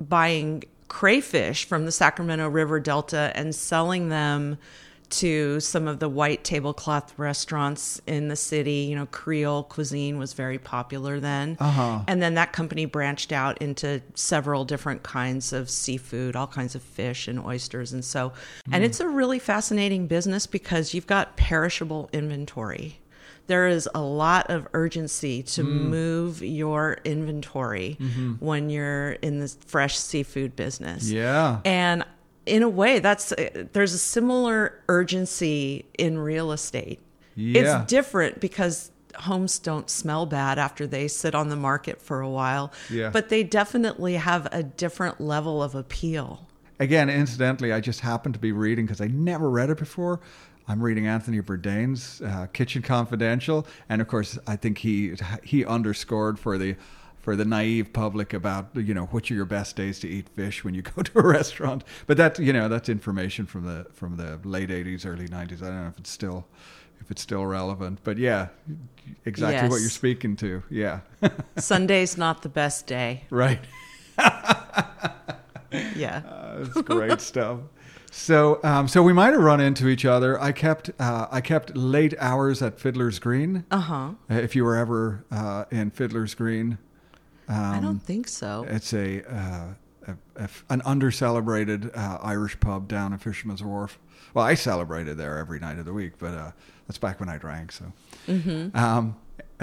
buying 0.00 0.64
crayfish 0.88 1.64
from 1.64 1.84
the 1.86 1.92
Sacramento 1.92 2.48
River 2.48 2.78
Delta 2.80 3.32
and 3.34 3.54
selling 3.54 4.08
them 4.08 4.58
to 5.12 5.60
some 5.60 5.86
of 5.86 5.98
the 5.98 6.08
white 6.08 6.42
tablecloth 6.42 7.12
restaurants 7.18 8.00
in 8.06 8.28
the 8.28 8.36
city. 8.36 8.86
You 8.88 8.96
know, 8.96 9.06
Creole 9.06 9.64
cuisine 9.64 10.18
was 10.18 10.32
very 10.32 10.58
popular 10.58 11.20
then. 11.20 11.56
Uh-huh. 11.60 12.00
And 12.08 12.22
then 12.22 12.34
that 12.34 12.52
company 12.52 12.86
branched 12.86 13.32
out 13.32 13.60
into 13.60 14.02
several 14.14 14.64
different 14.64 15.02
kinds 15.02 15.52
of 15.52 15.68
seafood, 15.68 16.34
all 16.34 16.46
kinds 16.46 16.74
of 16.74 16.82
fish 16.82 17.28
and 17.28 17.38
oysters. 17.38 17.92
And 17.92 18.04
so, 18.04 18.32
and 18.66 18.76
hmm. 18.76 18.82
it's 18.82 19.00
a 19.00 19.08
really 19.08 19.38
fascinating 19.38 20.06
business 20.06 20.46
because 20.46 20.94
you've 20.94 21.06
got 21.06 21.36
perishable 21.36 22.08
inventory. 22.12 22.98
There 23.48 23.68
is 23.68 23.88
a 23.94 24.00
lot 24.00 24.50
of 24.50 24.66
urgency 24.72 25.42
to 25.42 25.62
hmm. 25.62 25.88
move 25.88 26.42
your 26.42 26.98
inventory 27.04 27.98
mm-hmm. 28.00 28.34
when 28.34 28.70
you're 28.70 29.12
in 29.12 29.40
the 29.40 29.48
fresh 29.48 29.98
seafood 29.98 30.56
business. 30.56 31.10
Yeah. 31.10 31.60
And 31.64 32.04
in 32.46 32.62
a 32.62 32.68
way, 32.68 32.98
that's 32.98 33.32
there's 33.72 33.92
a 33.92 33.98
similar 33.98 34.80
urgency 34.88 35.84
in 35.98 36.18
real 36.18 36.52
estate. 36.52 37.00
Yeah. 37.34 37.82
It's 37.82 37.90
different 37.90 38.40
because 38.40 38.90
homes 39.16 39.58
don't 39.58 39.88
smell 39.90 40.26
bad 40.26 40.58
after 40.58 40.86
they 40.86 41.08
sit 41.08 41.34
on 41.34 41.48
the 41.48 41.56
market 41.56 42.00
for 42.00 42.20
a 42.20 42.28
while. 42.28 42.72
Yeah. 42.90 43.10
But 43.10 43.28
they 43.28 43.42
definitely 43.42 44.14
have 44.14 44.48
a 44.52 44.62
different 44.62 45.20
level 45.20 45.62
of 45.62 45.74
appeal. 45.74 46.46
Again, 46.80 47.08
incidentally, 47.08 47.72
I 47.72 47.80
just 47.80 48.00
happened 48.00 48.34
to 48.34 48.40
be 48.40 48.52
reading 48.52 48.86
because 48.86 49.00
I 49.00 49.06
never 49.06 49.48
read 49.50 49.70
it 49.70 49.78
before. 49.78 50.20
I'm 50.68 50.80
reading 50.80 51.06
Anthony 51.06 51.40
Bourdain's 51.40 52.22
uh, 52.22 52.46
Kitchen 52.52 52.82
Confidential, 52.82 53.66
and 53.88 54.00
of 54.00 54.08
course, 54.08 54.38
I 54.46 54.56
think 54.56 54.78
he 54.78 55.14
he 55.42 55.64
underscored 55.64 56.38
for 56.38 56.56
the 56.56 56.76
for 57.22 57.34
the 57.36 57.44
naive 57.46 57.92
public 57.94 58.34
about 58.34 58.68
you 58.74 58.92
know 58.92 59.06
which 59.06 59.30
are 59.30 59.34
your 59.34 59.46
best 59.46 59.76
days 59.76 59.98
to 60.00 60.08
eat 60.08 60.28
fish 60.28 60.62
when 60.64 60.74
you 60.74 60.82
go 60.94 61.02
to 61.02 61.18
a 61.18 61.26
restaurant. 61.26 61.84
But 62.06 62.16
that 62.18 62.38
you 62.38 62.52
know 62.52 62.68
that's 62.68 62.88
information 62.90 63.46
from 63.46 63.64
the 63.64 63.86
from 63.94 64.16
the 64.16 64.38
late 64.44 64.68
'80s, 64.68 65.06
early 65.06 65.28
'90s. 65.28 65.62
I 65.62 65.66
don't 65.68 65.82
know 65.82 65.88
if 65.88 65.98
it's 65.98 66.10
still 66.10 66.46
if 67.00 67.10
it's 67.10 67.22
still 67.22 67.46
relevant, 67.46 68.00
but 68.04 68.18
yeah, 68.18 68.48
exactly 69.24 69.68
what 69.68 69.80
you're 69.80 69.90
speaking 69.90 70.36
to. 70.36 70.62
Yeah, 70.70 71.00
Sunday's 71.56 72.16
not 72.18 72.42
the 72.42 72.48
best 72.48 72.86
day. 72.86 73.24
right. 73.30 73.60
Yeah. 75.96 76.18
Uh, 76.28 76.58
That's 76.64 76.82
great 76.82 77.20
stuff. 77.20 77.60
So, 78.10 78.60
um, 78.62 78.88
so 78.88 79.02
we 79.02 79.14
might 79.14 79.32
have 79.32 79.40
run 79.42 79.58
into 79.60 79.88
each 79.88 80.04
other. 80.04 80.38
I 80.38 80.52
kept, 80.52 80.90
uh, 81.00 81.28
I 81.30 81.40
kept 81.40 81.74
late 81.74 82.14
hours 82.18 82.60
at 82.60 82.78
Fiddler's 82.78 83.18
Green. 83.18 83.64
Uh 83.70 83.78
huh. 83.80 84.10
Uh, 84.30 84.34
If 84.34 84.54
you 84.54 84.64
were 84.64 84.76
ever 84.76 85.24
uh, 85.30 85.64
in 85.70 85.90
Fiddler's 85.90 86.34
Green, 86.34 86.76
I 87.52 87.76
um, 87.76 87.82
don't 87.82 88.02
think 88.02 88.28
so. 88.28 88.64
it's 88.68 88.92
a, 88.92 89.22
uh, 89.24 89.66
a, 90.06 90.16
a 90.36 90.48
an 90.70 90.82
under-celebrated 90.84 91.90
uh, 91.94 92.18
Irish 92.22 92.58
pub 92.60 92.88
down 92.88 93.12
at 93.12 93.20
Fisherman's 93.20 93.62
Wharf. 93.62 93.98
Well, 94.34 94.44
I 94.44 94.54
celebrated 94.54 95.18
there 95.18 95.38
every 95.38 95.58
night 95.58 95.78
of 95.78 95.84
the 95.84 95.92
week, 95.92 96.12
but 96.18 96.34
uh, 96.34 96.52
that's 96.86 96.98
back 96.98 97.20
when 97.20 97.28
I 97.28 97.36
drank. 97.38 97.72
So, 97.72 97.92
um, 98.74 99.16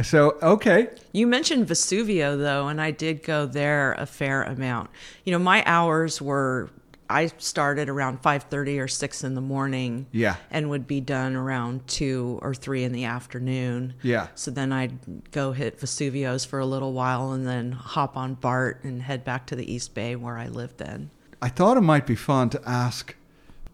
so 0.03 0.37
okay, 0.41 0.89
You 1.11 1.27
mentioned 1.27 1.67
Vesuvio 1.67 2.37
though, 2.37 2.67
and 2.67 2.79
I 2.79 2.91
did 2.91 3.23
go 3.23 3.45
there 3.45 3.93
a 3.93 4.05
fair 4.05 4.43
amount. 4.43 4.89
You 5.25 5.31
know, 5.31 5.39
my 5.39 5.63
hours 5.65 6.21
were 6.21 6.69
I 7.09 7.31
started 7.37 7.89
around 7.89 8.21
5:30 8.21 8.79
or 8.79 8.87
6 8.87 9.23
in 9.23 9.33
the 9.33 9.41
morning. 9.41 10.05
Yeah. 10.11 10.35
And 10.51 10.69
would 10.69 10.87
be 10.87 11.01
done 11.01 11.35
around 11.35 11.87
2 11.87 12.39
or 12.41 12.53
3 12.53 12.83
in 12.83 12.91
the 12.91 13.05
afternoon. 13.05 13.95
Yeah. 14.03 14.27
So 14.35 14.51
then 14.51 14.71
I'd 14.71 15.31
go 15.31 15.51
hit 15.51 15.79
Vesuvio's 15.79 16.45
for 16.45 16.59
a 16.59 16.65
little 16.65 16.93
while 16.93 17.31
and 17.31 17.47
then 17.47 17.71
hop 17.71 18.15
on 18.15 18.35
BART 18.35 18.83
and 18.83 19.01
head 19.01 19.23
back 19.23 19.47
to 19.47 19.55
the 19.55 19.71
East 19.71 19.93
Bay 19.93 20.15
where 20.15 20.37
I 20.37 20.47
lived 20.47 20.77
then. 20.77 21.09
I 21.41 21.49
thought 21.49 21.77
it 21.77 21.81
might 21.81 22.05
be 22.05 22.15
fun 22.15 22.49
to 22.51 22.61
ask 22.67 23.15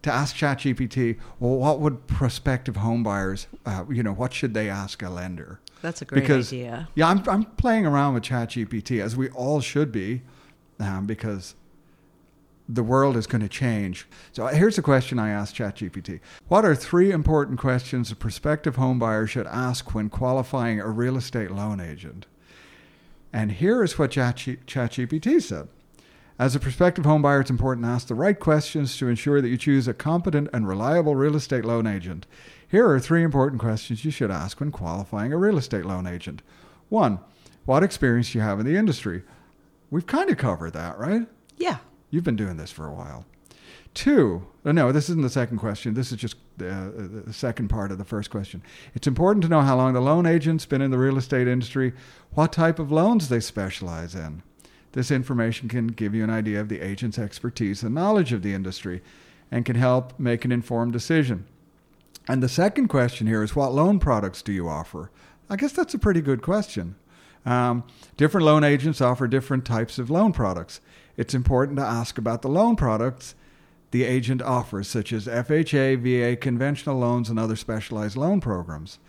to 0.04 0.14
ask 0.14 0.36
ChatGPT, 0.36 1.18
well, 1.40 1.58
what 1.58 1.80
would 1.80 2.06
prospective 2.06 2.76
homebuyers, 2.76 3.48
uh, 3.66 3.86
you 3.90 4.04
know, 4.04 4.14
what 4.14 4.34
should 4.34 4.54
they 4.54 4.70
ask 4.70 5.02
a 5.02 5.10
lender? 5.10 5.60
That's 5.82 6.04
a 6.04 6.06
great 6.06 6.22
because, 6.22 6.54
idea. 6.54 6.90
Yeah, 6.94 7.10
I'm, 7.10 7.24
I'm 7.28 7.44
playing 7.44 7.88
around 7.88 8.14
with 8.14 8.22
ChatGPT 8.22 9.02
as 9.02 9.16
we 9.16 9.30
all 9.30 9.62
should 9.62 9.92
be, 9.92 10.22
um, 10.80 11.08
because 11.08 11.56
the 12.68 12.84
world 12.84 13.16
is 13.16 13.28
going 13.28 13.42
to 13.42 13.50
change. 13.50 14.08
So 14.32 14.48
uh, 14.48 14.54
here's 14.54 14.78
a 14.78 14.82
question 14.82 15.20
I 15.20 15.30
asked 15.30 15.56
ChatGPT: 15.56 16.20
What 16.48 16.66
are 16.66 16.76
three 16.76 17.12
important 17.12 17.60
questions 17.60 18.12
a 18.12 18.16
prospective 18.16 18.76
homebuyer 18.76 19.28
should 19.28 19.48
ask 19.48 19.94
when 19.94 20.10
qualifying 20.10 20.80
a 20.80 20.90
real 20.90 21.18
estate 21.18 21.52
loan 21.52 21.80
agent? 21.80 22.26
And 23.32 23.52
here 23.52 23.84
is 23.84 24.00
what 24.00 24.12
ChatGPT 24.12 25.42
said. 25.42 25.68
As 26.38 26.54
a 26.54 26.60
prospective 26.60 27.06
homebuyer, 27.06 27.42
it's 27.42 27.50
important 27.50 27.86
to 27.86 27.92
ask 27.92 28.08
the 28.08 28.16
right 28.16 28.38
questions 28.38 28.98
to 28.98 29.08
ensure 29.08 29.42
that 29.42 29.48
you 29.48 29.58
choose 29.58 29.88
a 29.88 29.94
competent 29.94 30.50
and 30.52 30.68
reliable 30.68 31.16
real 31.16 31.36
estate 31.36 31.64
loan 31.64 31.88
agent. 31.88 32.28
Here 32.68 32.90
are 32.90 33.00
three 33.00 33.24
important 33.24 33.62
questions 33.62 34.04
you 34.04 34.12
should 34.12 34.32
ask 34.32 34.60
when 34.60 34.72
qualifying 34.72 35.32
a 35.32 35.38
real 35.38 35.58
estate 35.58 35.86
loan 35.86 36.06
agent. 36.06 36.42
One, 36.90 37.20
what 37.64 37.84
experience 37.84 38.32
do 38.32 38.38
you 38.38 38.44
have 38.44 38.60
in 38.60 38.66
the 38.66 38.76
industry? 38.76 39.24
We've 39.90 40.06
kind 40.06 40.30
of 40.30 40.38
covered 40.38 40.74
that, 40.74 40.98
right? 40.98 41.28
Yeah. 41.58 41.78
You've 42.16 42.24
been 42.24 42.38
doing 42.38 42.56
this 42.56 42.72
for 42.72 42.88
a 42.88 42.94
while. 42.94 43.26
Two, 43.94 44.48
uh, 44.64 44.72
no, 44.72 44.94
this 44.94 45.10
isn't 45.10 45.22
the 45.22 45.30
second 45.30 45.58
question. 45.58 45.96
This 45.96 46.14
is 46.14 46.18
just 46.18 46.38
the, 46.56 46.70
uh, 46.70 46.90
the 47.26 47.34
second 47.34 47.68
part 47.68 47.92
of 47.92 47.98
the 47.98 48.06
first 48.06 48.30
question. 48.30 48.64
It's 48.94 49.06
important 49.06 49.44
to 49.44 49.50
know 49.50 49.60
how 49.60 49.76
long 49.76 49.92
the 49.92 50.00
loan 50.00 50.26
agent's 50.26 50.66
been 50.66 50.82
in 50.82 50.92
the 50.92 50.98
real 50.98 51.18
estate 51.18 51.46
industry, 51.46 51.92
what 52.34 52.54
type 52.54 52.80
of 52.80 52.90
loans 52.90 53.28
they 53.28 53.42
specialize 53.42 54.16
in. 54.16 54.44
This 54.94 55.12
information 55.12 55.68
can 55.68 55.88
give 55.88 56.16
you 56.16 56.24
an 56.24 56.30
idea 56.30 56.62
of 56.62 56.70
the 56.70 56.80
agent's 56.80 57.20
expertise 57.20 57.84
and 57.84 57.94
knowledge 57.94 58.32
of 58.32 58.44
the 58.44 58.54
industry 58.54 59.02
and 59.52 59.66
can 59.66 59.76
help 59.76 60.18
make 60.18 60.46
an 60.46 60.54
informed 60.54 60.94
decision. 60.94 61.46
And 62.30 62.42
the 62.42 62.48
second 62.48 62.88
question 62.88 63.28
here 63.28 63.44
is 63.44 63.58
what 63.58 63.74
loan 63.74 64.00
products 64.00 64.42
do 64.42 64.54
you 64.54 64.70
offer? 64.70 65.12
I 65.50 65.58
guess 65.58 65.74
that's 65.74 65.94
a 65.94 66.00
pretty 66.00 66.22
good 66.22 66.42
question. 66.42 66.96
Um, 67.46 67.84
different 68.16 68.46
loan 68.46 68.64
agents 68.64 69.02
offer 69.02 69.28
different 69.28 69.66
types 69.66 70.00
of 70.00 70.10
loan 70.10 70.32
products. 70.32 70.80
It's 71.18 71.34
important 71.34 71.78
to 71.78 71.84
ask 71.84 72.18
about 72.18 72.42
the 72.42 72.50
loan 72.50 72.76
products 72.76 73.36
the 73.92 74.04
agent 74.04 74.42
offers, 74.42 74.90
such 74.90 75.14
as 75.14 75.26
FHA, 75.26 75.98
VA, 76.00 76.36
conventional 76.36 76.98
loans, 76.98 77.30
and 77.30 77.40
other 77.40 77.56
specialized 77.56 78.18
loan 78.18 78.42
programs. 78.42 79.00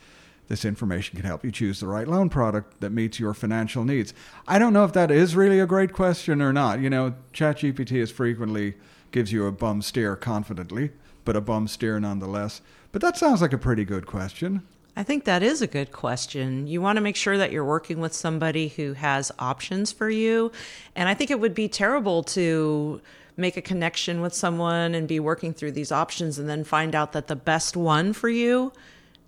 This 0.49 0.65
information 0.65 1.17
can 1.17 1.27
help 1.27 1.45
you 1.45 1.51
choose 1.51 1.81
the 1.81 1.89
right 1.89 2.07
loan 2.07 2.29
product 2.29 2.81
that 2.81 2.93
meets 2.93 3.19
your 3.19 3.35
financial 3.35 3.85
needs. 3.85 4.15
I 4.47 4.61
don't 4.61 4.73
know 4.73 4.85
if 4.85 4.93
that 4.93 5.11
is 5.11 5.35
really 5.35 5.59
a 5.59 5.67
great 5.67 5.93
question 5.93 6.41
or 6.41 6.53
not. 6.53 6.81
You 6.81 6.89
know, 6.89 7.15
ChatGPT 7.35 7.97
is 7.97 8.13
frequently 8.13 8.75
gives 9.11 9.33
you 9.33 9.47
a 9.47 9.53
bum 9.53 9.83
steer 9.83 10.15
confidently, 10.15 10.93
but 11.25 11.37
a 11.37 11.41
bum 11.41 11.67
steer 11.67 11.99
nonetheless. 11.99 12.61
But 12.93 13.03
that 13.03 13.17
sounds 13.17 13.43
like 13.43 13.53
a 13.53 13.59
pretty 13.59 13.85
good 13.85 14.07
question. 14.07 14.63
I 14.99 15.03
think 15.03 15.25
that 15.25 15.43
is 15.43 15.61
a 15.61 15.67
good 15.67 15.93
question. 15.93 16.67
You 16.67 16.81
want 16.81 16.97
to 16.97 17.03
make 17.03 17.17
sure 17.17 17.37
that 17.37 17.53
you're 17.53 17.65
working 17.65 18.01
with 18.01 18.15
somebody 18.15 18.69
who 18.69 18.95
has 18.95 19.31
options 19.39 19.93
for 19.93 20.09
you. 20.09 20.51
And 20.95 21.07
I 21.07 21.13
think 21.15 21.31
it 21.31 21.39
would 21.39 21.55
be 21.55 21.69
terrible 21.69 22.23
to 22.25 23.03
make 23.37 23.59
a 23.59 23.63
connection 23.63 24.23
with 24.23 24.33
someone 24.33 24.95
and 24.95 25.07
be 25.07 25.21
working 25.21 25.53
through 25.53 25.73
these 25.73 25.93
options 25.93 26.39
and 26.39 26.49
then 26.49 26.65
find 26.65 26.95
out 26.95 27.13
that 27.13 27.27
the 27.27 27.37
best 27.37 27.77
one 27.77 28.15
for 28.15 28.31
you 28.31 28.73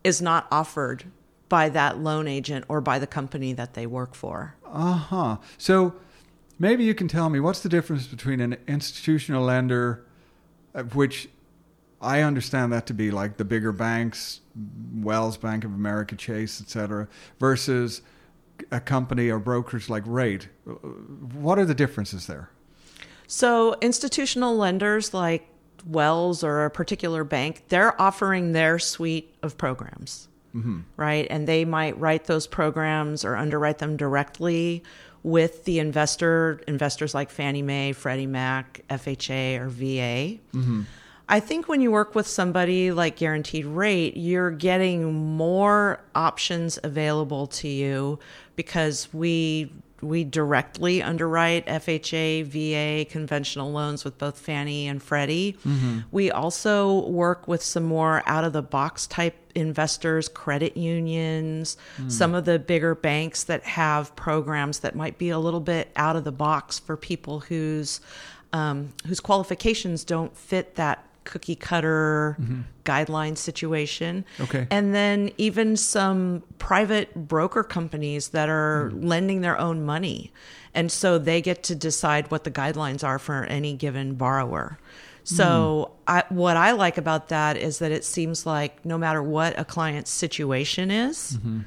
is 0.03 0.23
not 0.23 0.47
offered 0.51 1.05
by 1.51 1.69
that 1.69 1.99
loan 1.99 2.27
agent 2.27 2.65
or 2.69 2.81
by 2.81 2.99
the 2.99 3.07
company 3.07 3.53
that 3.53 3.75
they 3.75 3.87
work 3.87 4.15
for. 4.15 4.55
Uh 4.65 4.95
huh. 4.95 5.37
So 5.59 5.95
maybe 6.59 6.85
you 6.85 6.95
can 6.95 7.09
tell 7.09 7.29
me 7.29 7.41
what's 7.41 7.61
the 7.61 7.69
difference 7.69 8.07
between 8.07 8.41
an 8.41 8.57
institutional 8.67 9.45
lender, 9.45 10.07
uh, 10.75 10.85
which 10.85 11.29
I 12.00 12.21
understand 12.21 12.73
that 12.73 12.87
to 12.87 12.95
be 12.95 13.11
like 13.11 13.37
the 13.37 13.45
bigger 13.45 13.73
banks, 13.73 14.40
Wells, 14.95 15.37
Bank 15.37 15.64
of 15.64 15.73
America, 15.73 16.14
Chase, 16.17 16.61
etc., 16.61 17.09
versus 17.40 18.02
a 18.71 18.81
company 18.81 19.31
or 19.31 19.38
brokers 19.38 19.90
like 19.90 20.05
Rate. 20.07 20.49
What 20.64 21.59
are 21.59 21.64
the 21.64 21.75
differences 21.75 22.26
there? 22.26 22.50
So, 23.26 23.76
institutional 23.81 24.57
lenders 24.57 25.12
like 25.12 25.49
Wells 25.87 26.43
or 26.43 26.64
a 26.64 26.71
particular 26.71 27.25
bank, 27.25 27.64
they're 27.69 28.00
offering 28.00 28.52
their 28.52 28.78
suite 28.78 29.35
of 29.43 29.59
programs, 29.59 30.28
mm-hmm. 30.55 30.81
right? 30.97 31.26
And 31.28 31.47
they 31.47 31.64
might 31.64 31.99
write 31.99 32.25
those 32.25 32.47
programs 32.47 33.25
or 33.25 33.37
underwrite 33.37 33.78
them 33.78 33.97
directly 33.97 34.83
with 35.23 35.64
the 35.64 35.78
investor, 35.78 36.61
investors 36.69 37.14
like 37.14 37.31
Fannie 37.31 37.62
Mae, 37.62 37.93
Freddie 37.93 38.26
Mac, 38.26 38.83
FHA, 38.88 39.61
or 39.61 39.69
VA. 39.69 40.40
Mm-hmm. 40.57 40.83
I 41.29 41.41
think 41.41 41.69
when 41.69 41.81
you 41.81 41.91
work 41.91 42.15
with 42.15 42.27
somebody 42.27 42.91
like 42.91 43.17
Guaranteed 43.17 43.67
Rate, 43.67 44.17
you're 44.17 44.51
getting 44.51 45.37
more 45.37 46.01
options 46.15 46.79
available 46.83 47.47
to 47.49 47.69
you 47.69 48.19
because 48.57 49.13
we 49.13 49.73
we 50.01 50.23
directly 50.23 51.03
underwrite 51.03 51.67
FHA, 51.67 52.45
VA, 52.45 53.11
conventional 53.11 53.73
loans 53.73 54.05
with 54.05 54.17
both 54.17 54.39
Fannie 54.39 54.87
and 54.87 55.03
Freddie. 55.03 55.57
Mm-hmm. 55.67 56.01
We 56.13 56.31
also 56.31 57.09
work 57.09 57.49
with 57.49 57.63
some 57.63 57.83
more 57.83 58.23
out 58.27 58.45
of 58.45 58.53
the 58.53 58.63
box 58.63 59.09
type 59.09 59.35
investors, 59.57 60.29
credit 60.29 60.77
unions, 60.77 61.77
mm. 62.01 62.13
some 62.13 62.35
of 62.35 62.45
the 62.45 62.61
bigger 62.61 62.95
banks 62.95 63.43
that 63.45 63.65
have 63.65 64.15
programs 64.15 64.81
that 64.81 64.95
might 64.95 65.19
be 65.19 65.31
a 65.31 65.39
little 65.39 65.61
bit 65.61 65.91
out 65.97 66.15
of 66.15 66.23
the 66.23 66.33
box 66.33 66.79
for 66.79 66.97
people 66.97 67.41
whose 67.41 68.01
um, 68.53 68.95
whose 69.07 69.21
qualifications 69.21 70.05
don't 70.05 70.35
fit 70.35 70.77
that 70.77 71.05
cookie 71.29 71.55
cutter 71.55 72.37
mm-hmm. 72.41 72.63
guideline 72.85 73.37
situation. 73.37 74.25
Okay. 74.41 74.67
And 74.71 74.95
then 74.95 75.31
even 75.39 75.77
some 75.77 76.43
private 76.59 77.15
broker 77.15 77.63
companies 77.63 78.31
that 78.31 78.49
are 78.49 78.91
mm-hmm. 78.91 79.07
lending 79.07 79.41
their 79.43 79.57
own 79.59 79.85
money. 79.85 80.33
And 80.75 80.91
so 80.91 81.19
they 81.19 81.41
get 81.41 81.63
to 81.65 81.75
decide 81.77 82.31
what 82.31 82.43
the 82.45 82.51
guidelines 82.51 83.05
are 83.05 83.19
for 83.19 83.45
any 83.45 83.75
given 83.75 84.15
borrower. 84.15 84.79
So, 85.25 85.91
mm. 85.91 85.97
I, 86.07 86.25
what 86.31 86.57
I 86.57 86.73
like 86.73 86.97
about 86.97 87.29
that 87.29 87.59
is 87.59 87.81
that 87.81 87.93
it 87.93 88.03
seems 88.03 88.47
like 88.47 88.83
no 88.87 88.97
matter 88.97 89.23
what 89.23 89.59
a 89.59 89.65
client's 89.65 90.11
situation 90.11 90.91
is, 90.91 91.37
mm-hmm. 91.37 91.61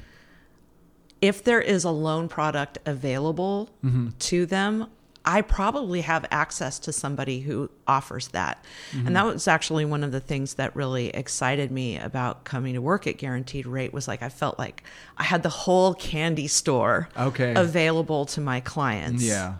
if 1.20 1.44
there 1.44 1.60
is 1.60 1.84
a 1.84 1.90
loan 1.90 2.28
product 2.28 2.78
available 2.86 3.70
mm-hmm. 3.84 4.08
to 4.18 4.46
them, 4.46 4.88
I 5.24 5.42
probably 5.42 6.00
have 6.00 6.26
access 6.30 6.78
to 6.80 6.92
somebody 6.92 7.40
who 7.40 7.70
offers 7.86 8.28
that. 8.28 8.64
Mm-hmm. 8.90 9.06
And 9.06 9.16
that 9.16 9.24
was 9.26 9.46
actually 9.46 9.84
one 9.84 10.02
of 10.02 10.12
the 10.12 10.20
things 10.20 10.54
that 10.54 10.74
really 10.74 11.08
excited 11.08 11.70
me 11.70 11.98
about 11.98 12.44
coming 12.44 12.74
to 12.74 12.82
work 12.82 13.06
at 13.06 13.18
Guaranteed 13.18 13.66
Rate 13.66 13.92
was 13.92 14.08
like 14.08 14.22
I 14.22 14.28
felt 14.28 14.58
like 14.58 14.82
I 15.16 15.22
had 15.22 15.42
the 15.42 15.48
whole 15.48 15.94
candy 15.94 16.48
store 16.48 17.08
okay. 17.16 17.54
available 17.54 18.26
to 18.26 18.40
my 18.40 18.60
clients. 18.60 19.22
Yeah. 19.22 19.54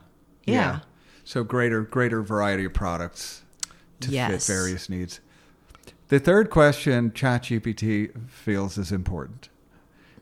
Yeah. 0.45 0.55
yeah. 0.55 0.81
So 1.25 1.45
greater 1.45 1.83
greater 1.83 2.23
variety 2.23 2.65
of 2.65 2.75
products 2.75 3.43
to 4.01 4.11
yes. 4.11 4.47
fit 4.47 4.53
various 4.53 4.89
needs. 4.89 5.21
The 6.09 6.19
third 6.19 6.51
question 6.51 7.13
ChatGPT 7.13 8.29
feels 8.29 8.77
is 8.77 8.91
important 8.91 9.49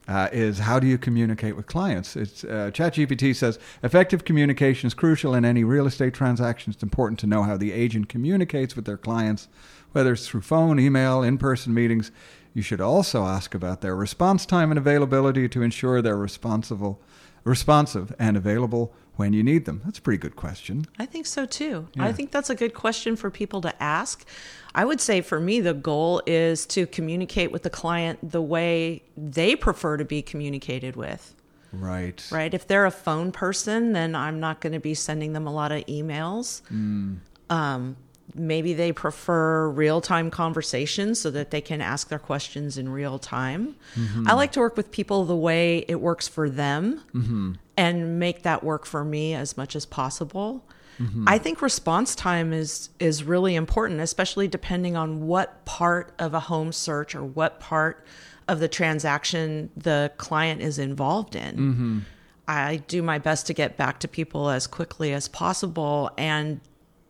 uh, 0.09 0.29
is 0.33 0.59
how 0.59 0.81
do 0.81 0.87
you 0.87 0.99
communicate 0.99 1.57
with 1.57 1.67
clients? 1.67 2.17
It's 2.17 2.45
uh, 2.45 2.71
ChatGPT 2.73 3.35
says 3.35 3.59
effective 3.83 4.25
communication 4.25 4.87
is 4.87 4.95
crucial 4.95 5.35
in 5.35 5.45
any 5.45 5.65
real 5.65 5.87
estate 5.87 6.15
transaction. 6.15 6.73
It's 6.73 6.83
important 6.83 7.19
to 7.21 7.27
know 7.27 7.43
how 7.43 7.57
the 7.57 7.73
agent 7.73 8.09
communicates 8.09 8.75
with 8.75 8.85
their 8.85 8.97
clients, 8.97 9.49
whether 9.93 10.13
it's 10.13 10.27
through 10.27 10.43
phone, 10.43 10.81
email, 10.81 11.23
in-person 11.23 11.73
meetings. 11.73 12.11
You 12.55 12.63
should 12.63 12.81
also 12.81 13.25
ask 13.25 13.55
about 13.55 13.81
their 13.81 13.95
response 13.95 14.45
time 14.45 14.73
and 14.73 14.79
availability 14.79 15.49
to 15.49 15.63
ensure 15.63 16.03
they're 16.03 16.17
responsible, 16.17 17.01
responsive 17.45 18.15
and 18.19 18.37
available 18.37 18.93
when 19.17 19.33
you 19.33 19.43
need 19.43 19.65
them? 19.65 19.83
That's 19.85 19.99
a 19.99 20.03
pretty 20.03 20.19
good 20.19 20.37
question. 20.37 20.87
I 20.99 21.07
think 21.07 21.27
so 21.27 21.47
too. 21.47 21.89
Yeah. 21.95 22.05
I 22.05 22.13
think 22.13 22.31
that's 22.31 22.51
a 22.51 22.55
good 22.55 22.75
question 22.75 23.17
for 23.17 23.31
people 23.31 23.61
to 23.63 23.83
ask. 23.83 24.25
I 24.75 24.85
would 24.85 25.01
say 25.01 25.21
for 25.21 25.41
me, 25.41 25.61
the 25.61 25.75
goal 25.75 26.23
is 26.27 26.65
to 26.67 26.87
communicate 26.87 27.53
with 27.53 27.63
the 27.63 27.71
client 27.71 28.19
the 28.31 28.43
way 28.43 29.03
they 29.17 29.57
prefer 29.57 29.97
to 29.97 30.05
be 30.05 30.23
communicated 30.23 30.97
with. 30.97 31.35
Right. 31.73 32.27
Right. 32.33 32.53
If 32.53 32.67
they're 32.67 32.87
a 32.87 32.91
phone 32.91 33.33
person, 33.33 33.93
then 33.93 34.15
I'm 34.15 34.41
not 34.41 34.61
going 34.61 34.73
to 34.73 34.81
be 34.81 34.95
sending 34.95 35.33
them 35.33 35.47
a 35.47 35.53
lot 35.53 35.71
of 35.73 35.85
emails. 35.87 36.63
Mm. 36.73 37.19
Um, 37.49 37.97
maybe 38.35 38.73
they 38.73 38.93
prefer 38.93 39.69
real 39.69 40.01
time 40.01 40.31
conversations 40.31 41.21
so 41.21 41.31
that 41.31 41.51
they 41.51 41.61
can 41.61 41.81
ask 41.81 42.09
their 42.09 42.19
questions 42.19 42.79
in 42.79 42.89
real 42.89 43.19
time. 43.19 43.77
Mm-hmm. 43.95 44.29
I 44.29 44.35
like 44.35 44.53
to 44.53 44.61
work 44.61 44.77
with 44.77 44.91
people 44.91 45.25
the 45.25 45.37
way 45.37 45.85
it 45.89 46.01
works 46.01 46.29
for 46.29 46.49
them 46.49 47.03
mm-hmm. 47.15 47.53
and 47.77 48.19
make 48.19 48.43
that 48.43 48.63
work 48.63 48.87
for 48.87 49.05
me 49.05 49.35
as 49.35 49.57
much 49.57 49.75
as 49.77 49.87
possible. 49.87 50.65
I 51.27 51.39
think 51.39 51.63
response 51.63 52.15
time 52.15 52.53
is 52.53 52.91
is 52.99 53.25
really 53.25 53.55
important, 53.55 54.01
especially 54.01 54.49
depending 54.49 54.97
on 54.97 55.27
what 55.27 55.65
part 55.65 56.13
of 56.19 56.35
a 56.35 56.41
home 56.41 56.73
search 56.73 57.15
or 57.15 57.25
what 57.25 57.59
part 57.59 58.05
of 58.49 58.61
the 58.61 58.69
transaction 58.69 59.71
the 59.77 60.13
client 60.19 60.61
is 60.61 60.79
involved 60.79 61.37
in. 61.37 62.05
I 62.47 62.77
do 62.89 63.01
my 63.03 63.19
best 63.19 63.47
to 63.47 63.55
get 63.55 63.77
back 63.77 64.01
to 64.01 64.09
people 64.09 64.51
as 64.51 64.67
quickly 64.67 65.15
as 65.15 65.29
possible 65.29 66.11
and 66.19 66.61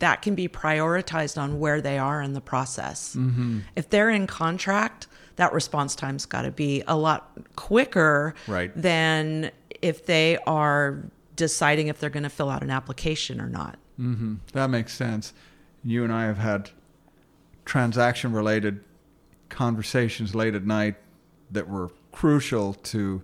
that 0.01 0.21
can 0.23 0.35
be 0.35 0.49
prioritized 0.49 1.41
on 1.41 1.59
where 1.61 1.81
they 1.81 1.97
are 1.99 2.21
in 2.21 2.33
the 2.35 2.41
process. 2.41 3.17
If 3.77 3.89
they're 3.91 4.11
in 4.11 4.27
contract, 4.27 5.07
that 5.37 5.53
response 5.53 5.95
time's 5.95 6.27
got 6.27 6.43
to 6.43 6.51
be 6.51 6.83
a 6.87 6.97
lot 6.97 7.31
quicker 7.57 8.35
Right. 8.47 8.71
than 8.77 9.51
if 9.81 10.05
they 10.07 10.37
are 10.47 11.05
deciding 11.37 11.87
if 11.89 11.99
they're 12.01 12.11
going 12.11 12.25
to 12.25 12.29
fill 12.29 12.51
out 12.51 12.63
an 12.63 12.71
application 12.71 13.41
or 13.41 13.49
not. 13.49 13.79
hmm 13.97 14.35
That 14.53 14.69
makes 14.69 14.93
sense. 14.93 15.33
You 15.85 16.05
and 16.05 16.13
I 16.13 16.25
have 16.25 16.37
had 16.39 16.71
transaction 17.65 18.33
related 18.33 18.81
conversations 19.49 20.35
late 20.35 20.55
at 20.55 20.65
night 20.67 20.97
that 21.51 21.69
were 21.69 21.91
crucial 22.13 22.75
to 22.75 23.23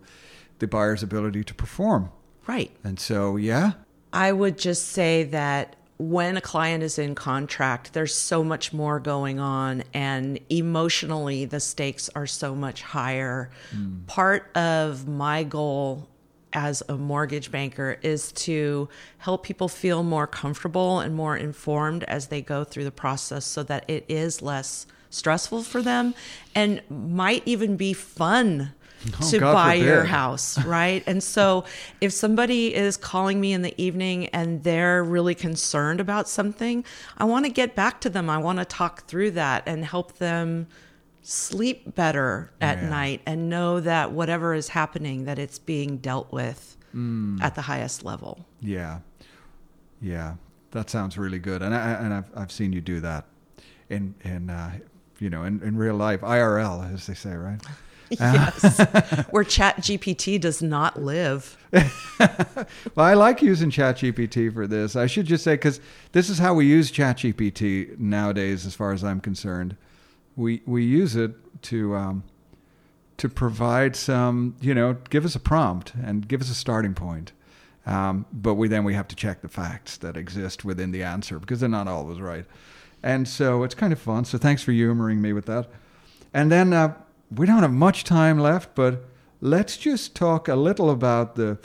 the 0.59 0.66
buyer's 0.66 1.02
ability 1.02 1.45
to 1.45 1.54
perform. 1.54 2.11
Right. 2.47 2.71
And 2.85 2.99
so, 2.99 3.37
yeah, 3.37 3.73
I 4.12 4.33
would 4.33 4.56
just 4.59 4.88
say 4.88 5.25
that 5.25 5.76
when 5.99 6.37
a 6.37 6.41
client 6.41 6.83
is 6.83 6.99
in 6.99 7.15
contract, 7.15 7.93
there's 7.93 8.15
so 8.15 8.45
much 8.45 8.73
more 8.73 9.00
going 9.00 9.41
on, 9.41 9.83
and 9.95 10.38
emotionally, 10.50 11.45
the 11.45 11.61
stakes 11.61 12.11
are 12.15 12.26
so 12.26 12.55
much 12.55 12.83
higher. 12.83 13.50
Hmm. 13.71 14.00
Part 14.07 14.55
of 14.57 15.09
my 15.09 15.43
goal 15.43 16.09
as 16.53 16.83
a 16.88 16.97
mortgage 16.97 17.50
banker 17.50 17.99
is 18.03 18.33
to 18.33 18.88
help 19.19 19.45
people 19.45 19.69
feel 19.69 20.03
more 20.03 20.26
comfortable 20.26 21.00
and 21.00 21.15
more 21.15 21.37
informed 21.37 22.05
as 22.05 22.29
they 22.29 22.41
go 22.41 22.65
through 22.65 22.85
the 22.85 22.91
process 22.91 23.45
so 23.45 23.62
that 23.62 23.85
it 23.88 24.05
is 24.09 24.43
less 24.43 24.87
stressful 25.11 25.62
for 25.62 25.83
them 25.83 26.15
and 26.55 26.83
might 26.91 27.43
even 27.47 27.76
be 27.76 27.93
fun 27.93 28.73
Oh, 29.21 29.31
to 29.31 29.38
God 29.38 29.53
buy 29.53 29.75
your 29.75 30.05
house, 30.05 30.59
right? 30.67 31.03
and 31.07 31.23
so 31.23 31.65
if 32.00 32.12
somebody 32.12 32.75
is 32.75 32.97
calling 32.97 33.41
me 33.41 33.53
in 33.53 33.62
the 33.62 33.75
evening 33.81 34.26
and 34.29 34.62
they're 34.65 35.05
really 35.05 35.35
concerned 35.35 36.00
about 36.00 36.29
something, 36.29 36.85
I 37.19 37.25
want 37.25 37.45
to 37.45 37.50
get 37.53 37.75
back 37.75 38.00
to 38.03 38.11
them. 38.11 38.29
I 38.31 38.38
want 38.38 38.59
to 38.59 38.65
talk 38.65 39.07
through 39.07 39.33
that 39.33 39.62
and 39.67 39.85
help 39.85 40.19
them 40.19 40.67
sleep 41.23 41.95
better 41.95 42.50
at 42.61 42.79
Yeah. 42.83 42.88
night 42.88 43.21
and 43.26 43.49
know 43.49 43.81
that 43.81 44.12
whatever 44.12 44.55
is 44.55 44.69
happening 44.69 45.25
that 45.25 45.38
it's 45.38 45.59
being 45.59 45.99
dealt 45.99 46.33
with 46.33 46.76
Mm. 46.95 47.43
at 47.43 47.55
the 47.55 47.62
highest 47.62 48.05
level. 48.05 48.47
yeah, 48.61 49.00
yeah, 50.00 50.35
that 50.71 50.88
sounds 50.91 51.19
really 51.19 51.38
good. 51.38 51.62
And 51.62 51.75
I 51.75 51.91
and 51.93 52.15
I've 52.15 52.31
I've 52.37 52.53
seen 52.53 52.73
you 52.73 52.81
do 52.81 53.00
that 53.00 53.25
in 53.91 54.15
in 54.25 54.50
uh, 54.50 54.79
you 55.19 55.31
know 55.31 55.45
in, 55.45 55.62
in 55.62 55.76
real 55.76 55.95
life, 55.97 56.21
IRL, 56.23 56.93
as 56.93 57.07
they 57.07 57.15
say, 57.15 57.35
right? 57.35 57.61
yes. 58.20 58.78
Where 59.30 59.44
ChatGPT 59.44 60.40
does 60.40 60.62
not 60.62 61.02
live. 61.02 61.56
Well, 62.94 63.04
I 63.04 63.12
like 63.12 63.42
using 63.42 63.70
ChatGPT 63.70 64.52
for 64.52 64.66
this. 64.66 64.96
I 64.96 65.06
should 65.06 65.26
just 65.26 65.44
say 65.44 65.54
because 65.54 65.80
this 66.12 66.30
is 66.30 66.38
how 66.38 66.54
we 66.54 66.64
use 66.64 66.90
ChatGPT 66.90 67.98
nowadays, 67.98 68.64
as 68.64 68.75
far 68.75 68.92
as 68.92 69.04
I'm 69.04 69.20
concerned. 69.20 69.76
We 70.34 70.62
we 70.64 70.82
use 70.82 71.14
it 71.14 71.32
to 71.64 71.94
um, 71.94 72.25
to 73.18 73.28
provide 73.28 73.96
some, 73.96 74.56
you 74.60 74.75
know, 74.75 74.96
give 75.10 75.25
us 75.26 75.34
a 75.34 75.40
prompt 75.40 75.92
and 76.02 76.26
give 76.26 76.40
us 76.40 76.50
a 76.50 76.54
starting 76.54 76.94
point. 76.94 77.32
Um, 77.86 78.26
but 78.32 78.54
we 78.54 78.68
then 78.68 78.84
we 78.84 78.94
have 78.94 79.08
to 79.08 79.16
check 79.16 79.42
the 79.42 79.48
facts 79.48 79.96
that 79.98 80.16
exist 80.16 80.64
within 80.64 80.90
the 80.90 81.02
answer 81.02 81.38
because 81.38 81.60
they're 81.60 81.68
not 81.68 81.88
always 81.88 82.20
right. 82.20 82.44
And 83.02 83.28
so 83.28 83.62
it's 83.62 83.75
kind 83.75 83.92
of 83.92 84.00
fun. 84.00 84.25
So 84.25 84.38
thanks 84.38 84.62
for 84.62 84.72
humoring 84.72 85.20
me 85.20 85.32
with 85.32 85.46
that. 85.46 85.68
And 86.34 86.50
then 86.50 86.72
uh, 86.72 86.94
we 87.35 87.47
don't 87.47 87.62
have 87.62 87.73
much 87.73 88.04
time 88.04 88.38
left, 88.38 88.75
but 88.75 89.04
let's 89.40 89.76
just 89.76 90.14
talk 90.14 90.49
a 90.49 90.56
little 90.56 90.91
about 90.91 91.36
the 91.36 91.58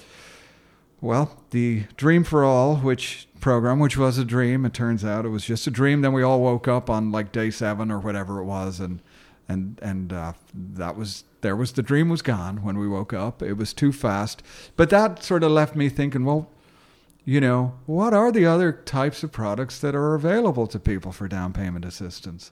well, 1.02 1.44
the 1.50 1.86
Dream 1.98 2.24
for 2.24 2.44
All, 2.44 2.76
which 2.76 3.28
program, 3.40 3.80
which 3.80 3.98
was 3.98 4.20
a 4.20 4.24
dream, 4.24 4.66
it 4.66 4.74
turns 4.74 5.04
out 5.04 5.26
it 5.26 5.30
was 5.30 5.44
just 5.44 5.66
a 5.66 5.72
dream. 5.72 6.02
Then 6.02 6.14
we 6.14 6.22
all 6.22 6.40
woke 6.42 6.68
up 6.68 6.92
on 6.92 7.12
like 7.12 7.32
day 7.32 7.50
seven 7.50 7.92
or 7.92 8.00
whatever 8.00 8.40
it 8.40 8.46
was, 8.46 8.80
and 8.80 9.02
and 9.50 9.80
and 9.82 10.14
uh, 10.14 10.34
that 10.54 10.96
was 10.96 11.24
there 11.42 11.56
was 11.56 11.74
the 11.74 11.82
dream 11.82 12.10
was 12.10 12.22
gone 12.22 12.64
when 12.64 12.78
we 12.78 12.88
woke 12.88 13.14
up. 13.14 13.42
It 13.42 13.54
was 13.54 13.74
too 13.74 13.92
fast, 13.92 14.44
but 14.78 14.90
that 14.92 15.24
sort 15.24 15.44
of 15.44 15.52
left 15.52 15.76
me 15.76 15.90
thinking, 15.90 16.24
well, 16.24 16.50
you 17.26 17.42
know, 17.42 17.74
what 17.88 18.14
are 18.14 18.32
the 18.32 18.46
other 18.46 18.72
types 18.72 19.24
of 19.24 19.32
products 19.32 19.80
that 19.80 19.96
are 19.96 20.14
available 20.14 20.68
to 20.68 20.80
people 20.80 21.12
for 21.12 21.28
down 21.28 21.52
payment 21.52 21.84
assistance? 21.84 22.52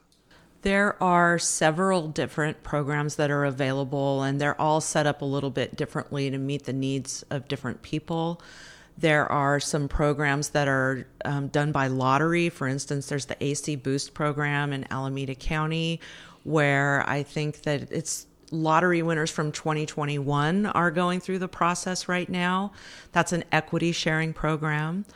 There 0.62 1.02
are 1.02 1.38
several 1.38 2.08
different 2.08 2.62
programs 2.62 3.16
that 3.16 3.30
are 3.30 3.44
available, 3.44 4.22
and 4.22 4.40
they're 4.40 4.60
all 4.60 4.80
set 4.80 5.06
up 5.06 5.22
a 5.22 5.24
little 5.24 5.50
bit 5.50 5.74
differently 5.74 6.30
to 6.30 6.36
meet 6.36 6.64
the 6.64 6.72
needs 6.72 7.24
of 7.30 7.48
different 7.48 7.80
people. 7.80 8.42
There 8.98 9.30
are 9.32 9.58
some 9.58 9.88
programs 9.88 10.50
that 10.50 10.68
are 10.68 11.06
um, 11.24 11.48
done 11.48 11.72
by 11.72 11.86
lottery. 11.86 12.50
For 12.50 12.68
instance, 12.68 13.08
there's 13.08 13.24
the 13.24 13.42
AC 13.42 13.76
Boost 13.76 14.12
program 14.12 14.74
in 14.74 14.86
Alameda 14.92 15.34
County, 15.34 16.00
where 16.44 17.08
I 17.08 17.22
think 17.22 17.62
that 17.62 17.90
it's 17.90 18.26
lottery 18.50 19.02
winners 19.02 19.30
from 19.30 19.52
2021 19.52 20.66
are 20.66 20.90
going 20.90 21.20
through 21.20 21.38
the 21.38 21.48
process 21.48 22.08
right 22.08 22.28
now. 22.28 22.72
That's 23.12 23.32
an 23.32 23.44
equity 23.52 23.92
sharing 23.92 24.32
program. 24.32 25.06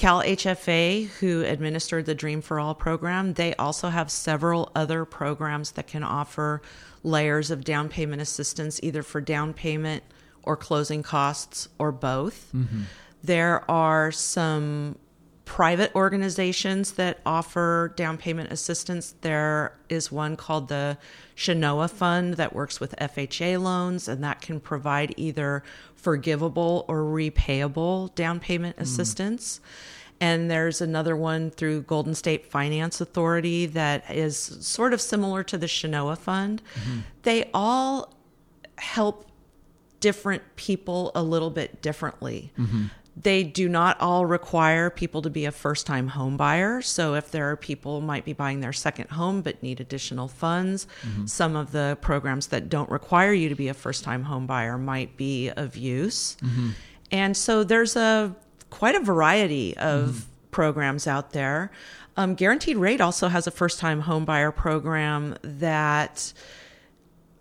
CalHFA, 0.00 1.08
who 1.18 1.44
administered 1.44 2.06
the 2.06 2.14
Dream 2.14 2.40
for 2.40 2.58
All 2.58 2.74
program, 2.74 3.34
they 3.34 3.54
also 3.56 3.90
have 3.90 4.10
several 4.10 4.72
other 4.74 5.04
programs 5.04 5.72
that 5.72 5.88
can 5.88 6.02
offer 6.02 6.62
layers 7.02 7.50
of 7.50 7.64
down 7.64 7.90
payment 7.90 8.22
assistance, 8.22 8.80
either 8.82 9.02
for 9.02 9.20
down 9.20 9.52
payment 9.52 10.02
or 10.42 10.56
closing 10.56 11.02
costs 11.02 11.68
or 11.78 11.92
both. 11.92 12.48
Mm-hmm. 12.54 12.84
There 13.22 13.70
are 13.70 14.10
some 14.10 14.96
private 15.50 15.92
organizations 15.96 16.92
that 16.92 17.18
offer 17.26 17.92
down 17.96 18.16
payment 18.16 18.52
assistance. 18.52 19.16
There 19.22 19.76
is 19.88 20.12
one 20.12 20.36
called 20.36 20.68
the 20.68 20.96
Chenoa 21.36 21.90
Fund 21.90 22.34
that 22.34 22.54
works 22.54 22.78
with 22.78 22.94
FHA 23.00 23.60
loans, 23.60 24.06
and 24.06 24.22
that 24.22 24.40
can 24.40 24.60
provide 24.60 25.12
either 25.16 25.64
forgivable 25.96 26.84
or 26.86 26.98
repayable 26.98 28.14
down 28.14 28.38
payment 28.38 28.76
hmm. 28.76 28.82
assistance. 28.82 29.60
And 30.20 30.48
there's 30.48 30.80
another 30.80 31.16
one 31.16 31.50
through 31.50 31.82
Golden 31.82 32.14
State 32.14 32.46
Finance 32.46 33.00
Authority 33.00 33.66
that 33.66 34.08
is 34.08 34.36
sort 34.36 34.92
of 34.92 35.00
similar 35.00 35.42
to 35.42 35.58
the 35.58 35.66
Chenoa 35.66 36.16
Fund. 36.16 36.62
Mm-hmm. 36.76 36.98
They 37.24 37.50
all 37.52 38.14
help 38.78 39.26
different 39.98 40.42
people 40.54 41.10
a 41.16 41.24
little 41.24 41.50
bit 41.50 41.82
differently. 41.82 42.52
Mm-hmm. 42.56 42.84
They 43.22 43.42
do 43.42 43.68
not 43.68 44.00
all 44.00 44.24
require 44.24 44.88
people 44.88 45.20
to 45.22 45.30
be 45.30 45.44
a 45.44 45.52
first 45.52 45.86
time 45.86 46.08
home 46.08 46.36
buyer. 46.36 46.80
So 46.80 47.14
if 47.14 47.30
there 47.30 47.50
are 47.50 47.56
people 47.56 48.00
who 48.00 48.06
might 48.06 48.24
be 48.24 48.32
buying 48.32 48.60
their 48.60 48.72
second 48.72 49.10
home 49.10 49.42
but 49.42 49.62
need 49.62 49.80
additional 49.80 50.28
funds, 50.28 50.86
mm-hmm. 51.02 51.26
some 51.26 51.56
of 51.56 51.72
the 51.72 51.98
programs 52.00 52.46
that 52.48 52.68
don't 52.68 52.90
require 52.90 53.32
you 53.32 53.48
to 53.48 53.54
be 53.54 53.68
a 53.68 53.74
first 53.74 54.04
time 54.04 54.24
home 54.24 54.46
buyer 54.46 54.78
might 54.78 55.16
be 55.16 55.50
of 55.50 55.76
use. 55.76 56.36
Mm-hmm. 56.42 56.70
And 57.12 57.36
so 57.36 57.64
there's 57.64 57.96
a 57.96 58.34
quite 58.70 58.94
a 58.94 59.00
variety 59.00 59.76
of 59.76 60.08
mm-hmm. 60.08 60.50
programs 60.50 61.06
out 61.06 61.32
there. 61.32 61.70
Um, 62.16 62.34
Guaranteed 62.34 62.76
Rate 62.76 63.00
also 63.00 63.28
has 63.28 63.46
a 63.46 63.50
first 63.50 63.78
time 63.78 64.00
home 64.00 64.24
buyer 64.24 64.50
program 64.50 65.36
that 65.42 66.32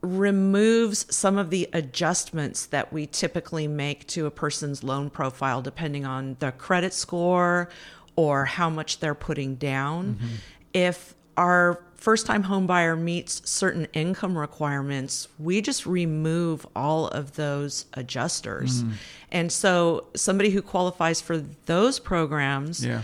removes 0.01 1.13
some 1.13 1.37
of 1.37 1.49
the 1.49 1.67
adjustments 1.73 2.65
that 2.67 2.93
we 2.93 3.05
typically 3.05 3.67
make 3.67 4.07
to 4.07 4.25
a 4.25 4.31
person's 4.31 4.83
loan 4.83 5.09
profile 5.09 5.61
depending 5.61 6.05
on 6.05 6.37
the 6.39 6.51
credit 6.53 6.93
score 6.93 7.69
or 8.15 8.45
how 8.45 8.69
much 8.69 8.99
they're 8.99 9.15
putting 9.15 9.55
down. 9.55 10.15
Mm-hmm. 10.15 10.35
If 10.73 11.15
our 11.35 11.81
first 11.95 12.25
time 12.25 12.43
homebuyer 12.43 12.97
meets 12.97 13.49
certain 13.49 13.87
income 13.93 14.37
requirements, 14.37 15.27
we 15.37 15.61
just 15.61 15.85
remove 15.85 16.65
all 16.75 17.07
of 17.09 17.35
those 17.35 17.85
adjusters. 17.93 18.83
Mm-hmm. 18.83 18.93
And 19.31 19.51
so 19.51 20.07
somebody 20.15 20.49
who 20.49 20.61
qualifies 20.61 21.19
for 21.19 21.43
those 21.65 21.99
programs 21.99 22.85
Yeah. 22.85 23.01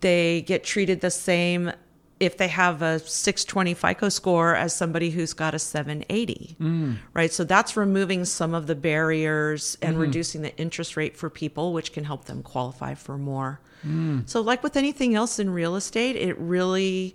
they 0.00 0.42
get 0.42 0.64
treated 0.64 1.00
the 1.00 1.10
same 1.10 1.72
if 2.18 2.38
they 2.38 2.48
have 2.48 2.80
a 2.80 2.98
620 2.98 3.74
FICO 3.74 4.08
score 4.08 4.54
as 4.54 4.74
somebody 4.74 5.10
who's 5.10 5.34
got 5.34 5.54
a 5.54 5.58
780, 5.58 6.56
right? 7.12 7.32
So 7.32 7.44
that's 7.44 7.76
removing 7.76 8.24
some 8.24 8.54
of 8.54 8.66
the 8.66 8.74
barriers 8.74 9.76
and 9.82 9.92
mm-hmm. 9.92 10.02
reducing 10.02 10.42
the 10.42 10.56
interest 10.56 10.96
rate 10.96 11.16
for 11.16 11.28
people, 11.28 11.72
which 11.72 11.92
can 11.92 12.04
help 12.04 12.24
them 12.24 12.42
qualify 12.42 12.94
for 12.94 13.18
more. 13.18 13.60
Mm. 13.86 14.28
So, 14.28 14.40
like 14.40 14.62
with 14.62 14.76
anything 14.76 15.14
else 15.14 15.38
in 15.38 15.50
real 15.50 15.76
estate, 15.76 16.16
it 16.16 16.38
really 16.38 17.14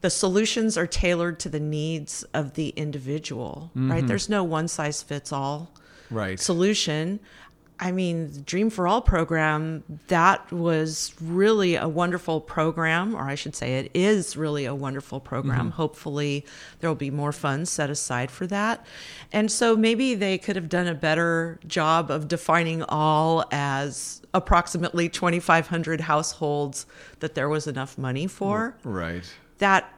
the 0.00 0.10
solutions 0.10 0.78
are 0.78 0.86
tailored 0.86 1.38
to 1.40 1.48
the 1.48 1.60
needs 1.60 2.22
of 2.32 2.54
the 2.54 2.70
individual, 2.70 3.70
right? 3.74 3.98
Mm-hmm. 3.98 4.06
There's 4.06 4.28
no 4.28 4.42
one 4.42 4.68
size 4.68 5.02
fits 5.02 5.32
all 5.32 5.72
Right. 6.10 6.40
solution. 6.40 7.20
I 7.82 7.92
mean, 7.92 8.30
the 8.30 8.40
Dream 8.40 8.68
for 8.68 8.86
All 8.86 9.00
program, 9.00 9.82
that 10.08 10.52
was 10.52 11.14
really 11.18 11.76
a 11.76 11.88
wonderful 11.88 12.42
program, 12.42 13.14
or 13.14 13.22
I 13.22 13.34
should 13.34 13.56
say, 13.56 13.78
it 13.78 13.90
is 13.94 14.36
really 14.36 14.66
a 14.66 14.74
wonderful 14.74 15.18
program. 15.18 15.60
Mm-hmm. 15.60 15.68
Hopefully, 15.70 16.44
there 16.80 16.90
will 16.90 16.94
be 16.94 17.10
more 17.10 17.32
funds 17.32 17.70
set 17.70 17.88
aside 17.88 18.30
for 18.30 18.46
that. 18.48 18.84
And 19.32 19.50
so 19.50 19.76
maybe 19.76 20.14
they 20.14 20.36
could 20.36 20.56
have 20.56 20.68
done 20.68 20.88
a 20.88 20.94
better 20.94 21.58
job 21.66 22.10
of 22.10 22.28
defining 22.28 22.82
all 22.82 23.46
as 23.50 24.20
approximately 24.34 25.08
2,500 25.08 26.02
households 26.02 26.84
that 27.20 27.34
there 27.34 27.48
was 27.48 27.66
enough 27.66 27.96
money 27.96 28.26
for. 28.26 28.76
Right. 28.84 29.24
That, 29.56 29.90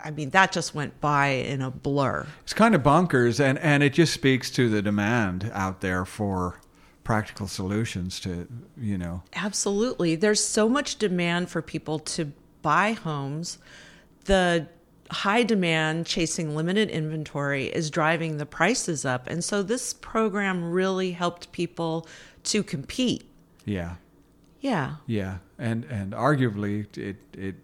I 0.00 0.10
mean, 0.10 0.30
that 0.30 0.50
just 0.50 0.74
went 0.74 1.00
by 1.00 1.28
in 1.28 1.62
a 1.62 1.70
blur. 1.70 2.26
It's 2.42 2.54
kind 2.54 2.74
of 2.74 2.82
bonkers, 2.82 3.38
and, 3.38 3.56
and 3.60 3.84
it 3.84 3.92
just 3.92 4.12
speaks 4.12 4.50
to 4.50 4.68
the 4.68 4.82
demand 4.82 5.48
out 5.54 5.80
there 5.80 6.04
for 6.04 6.60
practical 7.04 7.46
solutions 7.46 8.18
to, 8.20 8.48
you 8.76 8.98
know. 8.98 9.22
Absolutely. 9.34 10.16
There's 10.16 10.42
so 10.44 10.68
much 10.68 10.96
demand 10.96 11.50
for 11.50 11.62
people 11.62 11.98
to 12.00 12.32
buy 12.62 12.92
homes. 12.92 13.58
The 14.24 14.66
high 15.10 15.42
demand 15.42 16.06
chasing 16.06 16.56
limited 16.56 16.90
inventory 16.90 17.66
is 17.66 17.90
driving 17.90 18.38
the 18.38 18.46
prices 18.46 19.04
up. 19.04 19.26
And 19.28 19.44
so 19.44 19.62
this 19.62 19.92
program 19.92 20.70
really 20.70 21.12
helped 21.12 21.52
people 21.52 22.08
to 22.44 22.62
compete. 22.62 23.28
Yeah. 23.64 23.96
Yeah. 24.60 24.96
Yeah. 25.06 25.38
And 25.58 25.84
and 25.84 26.12
arguably 26.12 26.86
it 26.96 27.18
it 27.34 27.56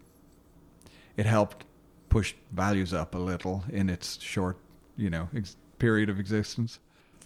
it 1.17 1.27
helped 1.27 1.65
push 2.11 2.35
values 2.53 2.93
up 2.93 3.15
a 3.15 3.19
little 3.19 3.65
in 3.71 3.89
its 3.89 4.21
short, 4.21 4.59
you 4.97 5.09
know, 5.09 5.29
ex- 5.35 5.57
period 5.79 6.11
of 6.11 6.21
existence. 6.21 6.79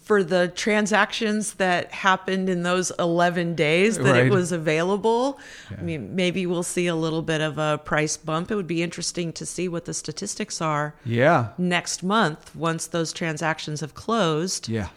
For 0.04 0.22
the 0.22 0.48
transactions 0.48 1.54
that 1.54 1.90
happened 1.92 2.50
in 2.50 2.62
those 2.62 2.92
11 2.98 3.54
days 3.54 3.96
that 3.96 4.04
Right. 4.12 4.26
it 4.26 4.30
was 4.30 4.52
available, 4.52 5.38
Yeah. 5.70 5.78
I 5.80 5.82
mean, 5.82 6.14
maybe 6.14 6.44
we'll 6.44 6.62
see 6.62 6.86
a 6.86 6.94
little 6.94 7.22
bit 7.22 7.40
of 7.40 7.56
a 7.56 7.78
price 7.82 8.18
bump. 8.18 8.50
It 8.50 8.54
would 8.56 8.66
be 8.66 8.82
interesting 8.82 9.32
to 9.32 9.46
see 9.46 9.66
what 9.66 9.86
the 9.86 9.94
statistics 9.94 10.60
are 10.60 10.94
Yeah. 11.06 11.48
next 11.56 12.02
month 12.02 12.54
once 12.54 12.86
those 12.86 13.12
transactions 13.14 13.80
have 13.80 13.94
closed. 13.94 14.68
Yeah. 14.68 14.88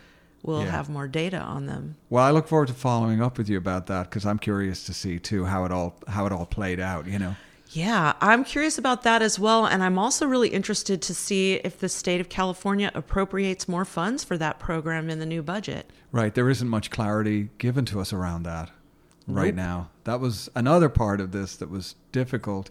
we'll 0.43 0.61
Yeah. 0.63 0.71
have 0.71 0.87
more 0.87 1.07
data 1.09 1.39
on 1.39 1.65
them. 1.65 1.95
Well, 2.09 2.23
I 2.23 2.31
look 2.31 2.47
forward 2.47 2.67
to 2.69 2.73
following 2.73 3.21
up 3.21 3.37
with 3.37 3.49
you 3.49 3.57
about 3.57 3.87
that 3.87 4.09
because 4.09 4.25
I'm 4.25 4.37
curious 4.39 4.83
to 4.85 4.93
see 4.93 5.19
too 5.19 5.43
how 5.45 5.65
it 5.65 5.71
all 5.73 5.95
how 6.07 6.25
it 6.25 6.31
all 6.31 6.45
played 6.45 6.79
out. 6.79 7.05
You 7.07 7.19
know. 7.19 7.35
Yeah, 7.71 8.13
I'm 8.21 8.43
curious 8.43 8.77
about 8.77 9.03
that 9.03 9.21
as 9.21 9.37
well. 9.37 9.65
And 9.65 9.83
I'm 9.83 9.97
also 9.99 10.25
really 10.25 10.49
interested 10.49 11.01
to 11.03 11.13
see 11.13 11.55
if 11.55 11.79
the 11.79 11.89
state 11.89 12.21
of 12.21 12.29
California 12.29 12.91
appropriates 12.95 13.67
more 13.67 13.85
funds 13.85 14.23
for 14.23 14.37
that 14.37 14.59
program 14.59 15.09
in 15.09 15.19
the 15.19 15.25
new 15.25 15.43
budget. 15.43 15.89
Right. 16.11 16.33
There 16.33 16.49
isn't 16.49 16.69
much 16.69 16.89
clarity 16.89 17.49
given 17.57 17.85
to 17.85 17.99
us 17.99 18.13
around 18.13 18.43
that 18.43 18.71
right 19.27 19.53
Nope. 19.53 19.65
now. 19.65 19.89
That 20.05 20.19
was 20.19 20.49
another 20.55 20.89
part 20.89 21.19
of 21.19 21.31
this 21.31 21.55
that 21.57 21.69
was 21.69 21.95
difficult 22.11 22.69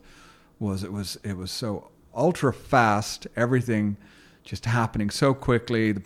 was 0.58 0.82
it 0.82 0.92
was 0.92 1.18
it 1.22 1.36
was 1.36 1.50
so 1.50 1.90
ultra 2.14 2.52
fast, 2.52 3.26
everything 3.36 3.98
just 4.42 4.64
happening 4.64 5.10
so 5.10 5.34
quickly. 5.34 5.92
The, 5.92 6.02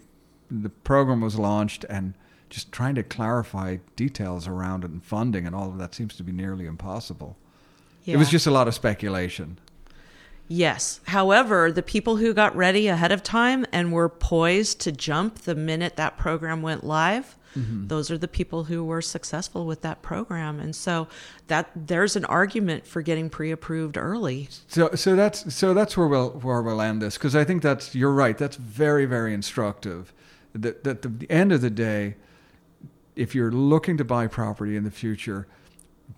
the 0.51 0.69
program 0.71 1.21
was 1.21 1.39
launched 1.39 1.85
and 1.89 2.15
just 2.49 2.73
trying 2.73 2.97
to 2.97 3.05
clarify 3.05 3.77
details 3.95 4.49
around 4.49 4.83
it 4.83 4.91
and 4.91 5.05
funding 5.05 5.47
and 5.47 5.55
all 5.55 5.69
of 5.69 5.79
that 5.79 5.95
seems 5.95 6.17
to 6.17 6.25
be 6.25 6.33
nearly 6.33 6.67
impossible. 6.67 7.37
It 8.07 8.17
was 8.17 8.31
just 8.31 8.47
a 8.47 8.51
lot 8.51 8.69
of 8.69 8.75
speculation. 8.75 9.59
Yes. 10.53 11.01
However, 11.07 11.71
the 11.71 11.83
people 11.83 12.17
who 12.17 12.35
got 12.35 12.57
ready 12.57 12.89
ahead 12.89 13.13
of 13.13 13.23
time 13.23 13.65
and 13.71 13.93
were 13.93 14.09
poised 14.09 14.81
to 14.81 14.91
jump 14.91 15.43
the 15.43 15.55
minute 15.55 15.95
that 15.95 16.19
program 16.19 16.61
went 16.61 16.83
live, 16.83 17.37
mm-hmm. 17.57 17.87
those 17.87 18.11
are 18.11 18.19
the 18.19 18.27
people 18.27 18.65
who 18.65 18.85
were 18.85 19.01
successful 19.01 19.65
with 19.65 19.83
that 19.83 20.03
program. 20.03 20.59
And 20.59 20.75
so 20.75 21.07
that 21.47 21.71
there's 21.77 22.17
an 22.17 22.25
argument 22.25 22.85
for 22.85 23.01
getting 23.01 23.31
pre-approved 23.31 23.97
early. 23.97 24.49
So, 24.67 24.91
so 24.97 25.15
that's 25.15 25.55
so 25.55 25.73
that's 25.73 25.97
where 25.97 26.09
we'll 26.09 26.31
where 26.31 26.63
we'll 26.63 26.81
end 26.81 27.01
this 27.01 27.17
because 27.17 27.37
I 27.37 27.45
think 27.45 27.63
that's 27.63 27.95
you're 27.95 28.13
right. 28.13 28.37
That's 28.37 28.57
very 28.57 29.05
very 29.05 29.33
instructive. 29.33 30.13
That 30.53 30.83
that 30.83 31.05
at 31.05 31.21
the 31.21 31.31
end 31.31 31.53
of 31.53 31.61
the 31.61 31.71
day, 31.71 32.17
if 33.15 33.37
you're 33.37 33.53
looking 33.53 33.97
to 33.99 34.05
buy 34.05 34.27
property 34.27 34.75
in 34.75 34.83
the 34.83 34.91
future, 34.91 35.47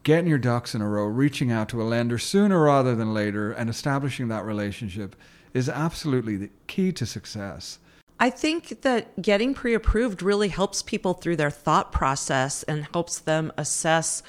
getting 0.02 0.28
your 0.28 0.38
ducks 0.38 0.74
in 0.74 0.80
a 0.80 0.88
row, 0.88 1.04
reaching 1.04 1.50
out 1.50 1.68
to 1.70 1.82
a 1.82 1.84
lender 1.84 2.18
sooner 2.18 2.62
rather 2.62 2.94
than 2.94 3.14
later, 3.14 3.52
and 3.52 3.68
establishing 3.68 4.28
that 4.28 4.44
relationship 4.44 5.16
is 5.54 5.68
absolutely 5.68 6.36
the 6.36 6.50
key 6.66 6.92
to 6.92 7.06
success. 7.06 7.78
I 8.18 8.30
think 8.30 8.82
that 8.82 9.20
getting 9.20 9.54
pre 9.54 9.74
approved 9.74 10.22
really 10.22 10.48
helps 10.48 10.82
people 10.82 11.14
through 11.14 11.36
their 11.36 11.50
thought 11.50 11.92
process 11.92 12.62
and 12.64 12.86
helps 12.92 13.18
them 13.18 13.52
assess 13.56 14.22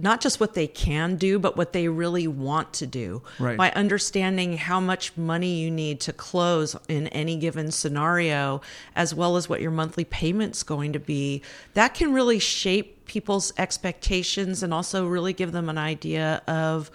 not 0.00 0.20
just 0.20 0.40
what 0.40 0.54
they 0.54 0.66
can 0.66 1.16
do, 1.16 1.38
but 1.38 1.56
what 1.56 1.72
they 1.72 1.88
really 1.88 2.26
want 2.26 2.72
to 2.74 2.86
do. 2.86 3.22
Right. 3.38 3.56
By 3.58 3.70
understanding 3.72 4.56
how 4.56 4.80
much 4.80 5.16
money 5.16 5.54
you 5.60 5.70
need 5.70 6.00
to 6.00 6.12
close 6.12 6.76
in 6.88 7.08
any 7.08 7.36
given 7.36 7.70
scenario, 7.70 8.60
as 8.94 9.14
well 9.14 9.36
as 9.36 9.48
what 9.48 9.60
your 9.60 9.70
monthly 9.70 10.04
payment's 10.04 10.62
going 10.62 10.92
to 10.92 11.00
be, 11.00 11.42
that 11.74 11.94
can 11.94 12.12
really 12.12 12.38
shape 12.38 13.06
people's 13.06 13.52
expectations 13.58 14.62
and 14.62 14.72
also 14.72 15.06
really 15.06 15.32
give 15.32 15.52
them 15.52 15.68
an 15.68 15.78
idea 15.78 16.42
of. 16.46 16.90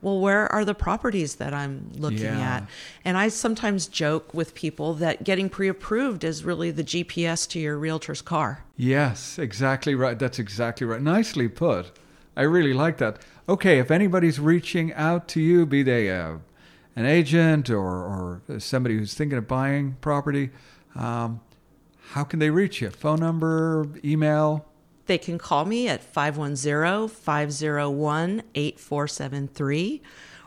Well, 0.00 0.20
where 0.20 0.46
are 0.52 0.64
the 0.64 0.76
properties 0.76 1.34
that 1.36 1.52
I'm 1.52 1.90
looking 1.96 2.18
Yeah. 2.20 2.58
at? 2.58 2.68
And 3.04 3.18
I 3.18 3.26
sometimes 3.30 3.88
joke 3.88 4.32
with 4.32 4.54
people 4.54 4.94
that 4.94 5.24
getting 5.24 5.48
pre 5.48 5.66
approved 5.66 6.22
is 6.22 6.44
really 6.44 6.70
the 6.70 6.84
GPS 6.84 7.48
to 7.48 7.58
your 7.58 7.76
realtor's 7.76 8.22
car. 8.22 8.62
Yes, 8.76 9.40
exactly 9.40 9.96
right. 9.96 10.16
That's 10.16 10.38
exactly 10.38 10.86
right. 10.86 11.02
Nicely 11.02 11.48
put. 11.48 11.90
I 12.38 12.42
really 12.42 12.72
like 12.72 12.98
that. 12.98 13.18
Okay, 13.48 13.80
if 13.80 13.90
anybody's 13.90 14.38
reaching 14.38 14.94
out 14.94 15.26
to 15.28 15.40
you, 15.40 15.66
be 15.66 15.82
they 15.82 16.08
uh, 16.08 16.36
an 16.94 17.04
agent 17.04 17.68
or, 17.68 18.40
or 18.48 18.60
somebody 18.60 18.96
who's 18.96 19.12
thinking 19.12 19.36
of 19.36 19.48
buying 19.48 19.96
property, 20.00 20.50
um, 20.94 21.40
how 22.12 22.22
can 22.22 22.38
they 22.38 22.50
reach 22.50 22.80
you? 22.80 22.90
Phone 22.90 23.18
number, 23.18 23.88
email? 24.04 24.66
They 25.06 25.18
can 25.18 25.36
call 25.36 25.64
me 25.64 25.88
at 25.88 26.00
510 26.00 27.08
501 27.08 28.42
8473, 28.54 30.02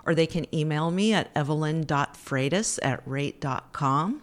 or 0.06 0.16
they 0.16 0.28
can 0.28 0.46
email 0.56 0.92
me 0.92 1.14
at 1.14 1.30
evelyn.freitas 1.36 2.80
at 2.82 3.02
rate.com. 3.06 4.22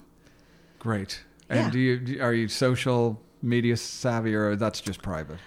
Great. 0.79 1.23
And 1.51 1.67
Yeah. 1.67 1.71
do 1.71 1.79
you 1.79 2.23
are 2.23 2.33
you 2.33 2.49
social 2.49 3.21
media 3.43 3.77
savvy 3.77 4.35
or 4.35 4.57
that's 4.57 4.81
just 4.81 5.03
private? 5.03 5.39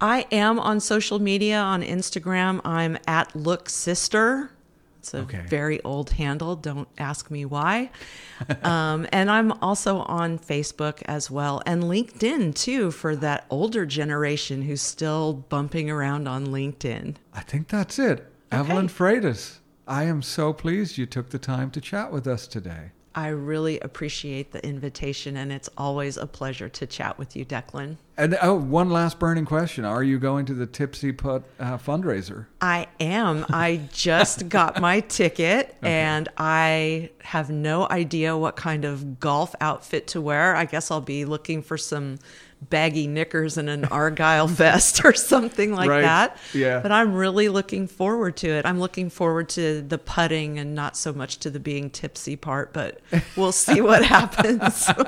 I 0.00 0.26
am 0.30 0.58
on 0.60 0.80
social 0.80 1.18
media 1.18 1.58
on 1.58 1.82
Instagram. 1.82 2.60
I'm 2.64 2.98
at 3.06 3.34
Look 3.34 3.68
Sister. 3.68 4.50
It's 5.00 5.14
a 5.14 5.18
Okay. 5.18 5.42
very 5.48 5.82
old 5.82 6.10
handle. 6.10 6.56
Don't 6.56 6.88
ask 6.98 7.30
me 7.30 7.44
why. 7.44 7.90
um, 8.62 9.06
and 9.12 9.30
I'm 9.30 9.52
also 9.62 9.98
on 10.00 10.38
Facebook 10.38 11.02
as 11.06 11.30
well 11.30 11.62
and 11.66 11.84
LinkedIn 11.84 12.54
too 12.54 12.90
for 12.90 13.16
that 13.16 13.46
older 13.50 13.86
generation 13.86 14.62
who's 14.62 14.82
still 14.82 15.32
bumping 15.48 15.90
around 15.90 16.28
on 16.28 16.48
LinkedIn. 16.48 17.16
I 17.34 17.40
think 17.40 17.68
that's 17.68 17.98
it. 17.98 18.30
Evelyn 18.50 18.88
Freitas, 18.88 19.58
I 19.86 20.04
am 20.04 20.22
so 20.22 20.52
pleased 20.52 20.98
you 20.98 21.06
took 21.06 21.30
the 21.30 21.38
time 21.38 21.70
to 21.72 21.80
chat 21.80 22.12
with 22.12 22.26
us 22.26 22.46
today. 22.46 22.90
I 23.18 23.30
really 23.30 23.80
appreciate 23.80 24.52
the 24.52 24.64
invitation, 24.64 25.36
and 25.36 25.50
it's 25.50 25.68
always 25.76 26.16
a 26.16 26.24
pleasure 26.24 26.68
to 26.68 26.86
chat 26.86 27.18
with 27.18 27.34
you, 27.34 27.44
Declan. 27.44 27.96
And 28.16 28.38
oh, 28.40 28.54
one 28.54 28.90
last 28.90 29.18
burning 29.18 29.44
question: 29.44 29.84
Are 29.84 30.04
you 30.04 30.20
going 30.20 30.46
to 30.46 30.54
the 30.54 30.66
Tipsy 30.66 31.10
Putt 31.10 31.42
uh, 31.58 31.78
fundraiser? 31.78 32.46
I 32.60 32.86
am. 33.00 33.44
I 33.48 33.80
just 33.92 34.48
got 34.48 34.80
my 34.80 35.00
ticket 35.00 35.74
and 35.82 36.28
I 36.38 37.10
have 37.22 37.50
no 37.50 37.88
idea 37.90 38.36
what 38.36 38.54
kind 38.54 38.84
of 38.84 39.18
golf 39.18 39.52
outfit 39.60 40.06
to 40.08 40.20
wear. 40.20 40.54
I 40.54 40.64
guess 40.64 40.88
I'll 40.88 41.00
be 41.00 41.24
looking 41.24 41.60
for 41.60 41.76
some 41.76 42.20
baggy 42.60 43.06
knickers 43.06 43.56
and 43.56 43.68
an 43.70 43.84
argyle 43.86 44.46
vest 44.48 45.04
or 45.04 45.14
something 45.14 45.72
like 45.72 45.88
Right. 45.88 46.02
that. 46.02 46.36
Yeah. 46.52 46.80
But 46.80 46.92
I'm 46.92 47.14
really 47.14 47.48
looking 47.48 47.86
forward 47.86 48.36
to 48.38 48.48
it. 48.48 48.66
I'm 48.66 48.80
looking 48.80 49.10
forward 49.10 49.48
to 49.50 49.80
the 49.82 49.98
putting 49.98 50.58
and 50.58 50.74
not 50.74 50.96
so 50.96 51.12
much 51.12 51.38
to 51.38 51.50
the 51.50 51.60
being 51.60 51.88
tipsy 51.90 52.36
part, 52.36 52.72
but 52.72 53.00
we'll 53.36 53.52
see 53.52 53.80
what 53.80 54.04
happens. 54.16 54.88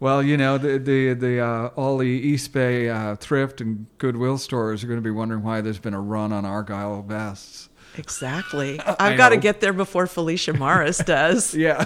Well, 0.00 0.22
you 0.22 0.36
know, 0.36 0.58
the 0.58 0.78
the 0.78 1.14
the 1.14 1.40
uh, 1.40 1.66
all 1.74 1.98
the 1.98 2.06
East 2.06 2.52
Bay 2.52 2.88
uh, 2.88 3.16
thrift 3.16 3.60
and 3.60 3.86
Goodwill 3.98 4.38
stores 4.38 4.84
are 4.84 4.86
going 4.86 4.98
to 5.00 5.02
be 5.02 5.10
wondering 5.10 5.42
why 5.42 5.60
there's 5.60 5.80
been 5.80 5.92
a 5.92 6.00
run 6.00 6.32
on 6.32 6.44
Argyle 6.44 7.02
vests. 7.02 7.68
exactly. 7.96 8.78
I've 8.78 9.16
got 9.16 9.30
to 9.30 9.36
get 9.36 9.60
there 9.60 9.72
before 9.72 10.06
Felicia 10.06 10.52
Morris 10.52 10.98
does. 10.98 11.52
Yeah. 11.52 11.84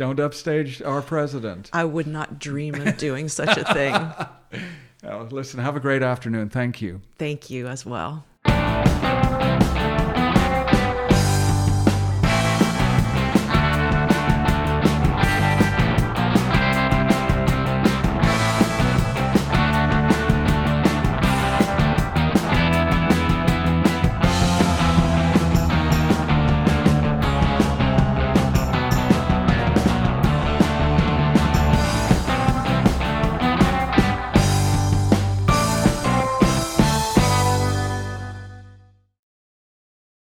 Don't 0.00 0.18
upstage 0.18 0.80
our 0.80 1.02
president. 1.02 1.68
I 1.74 1.84
would 1.84 2.06
not 2.06 2.38
dream 2.38 2.74
of 2.76 2.96
doing 2.96 3.28
such 3.28 3.58
a 3.58 3.74
thing. 3.74 3.94
Oh, 5.02 5.26
listen, 5.30 5.60
have 5.60 5.76
a 5.76 5.80
great 5.80 6.02
afternoon. 6.02 6.50
Thank 6.50 6.82
you. 6.82 7.00
Thank 7.16 7.48
you 7.48 7.68
as 7.68 7.86
well. 7.86 8.26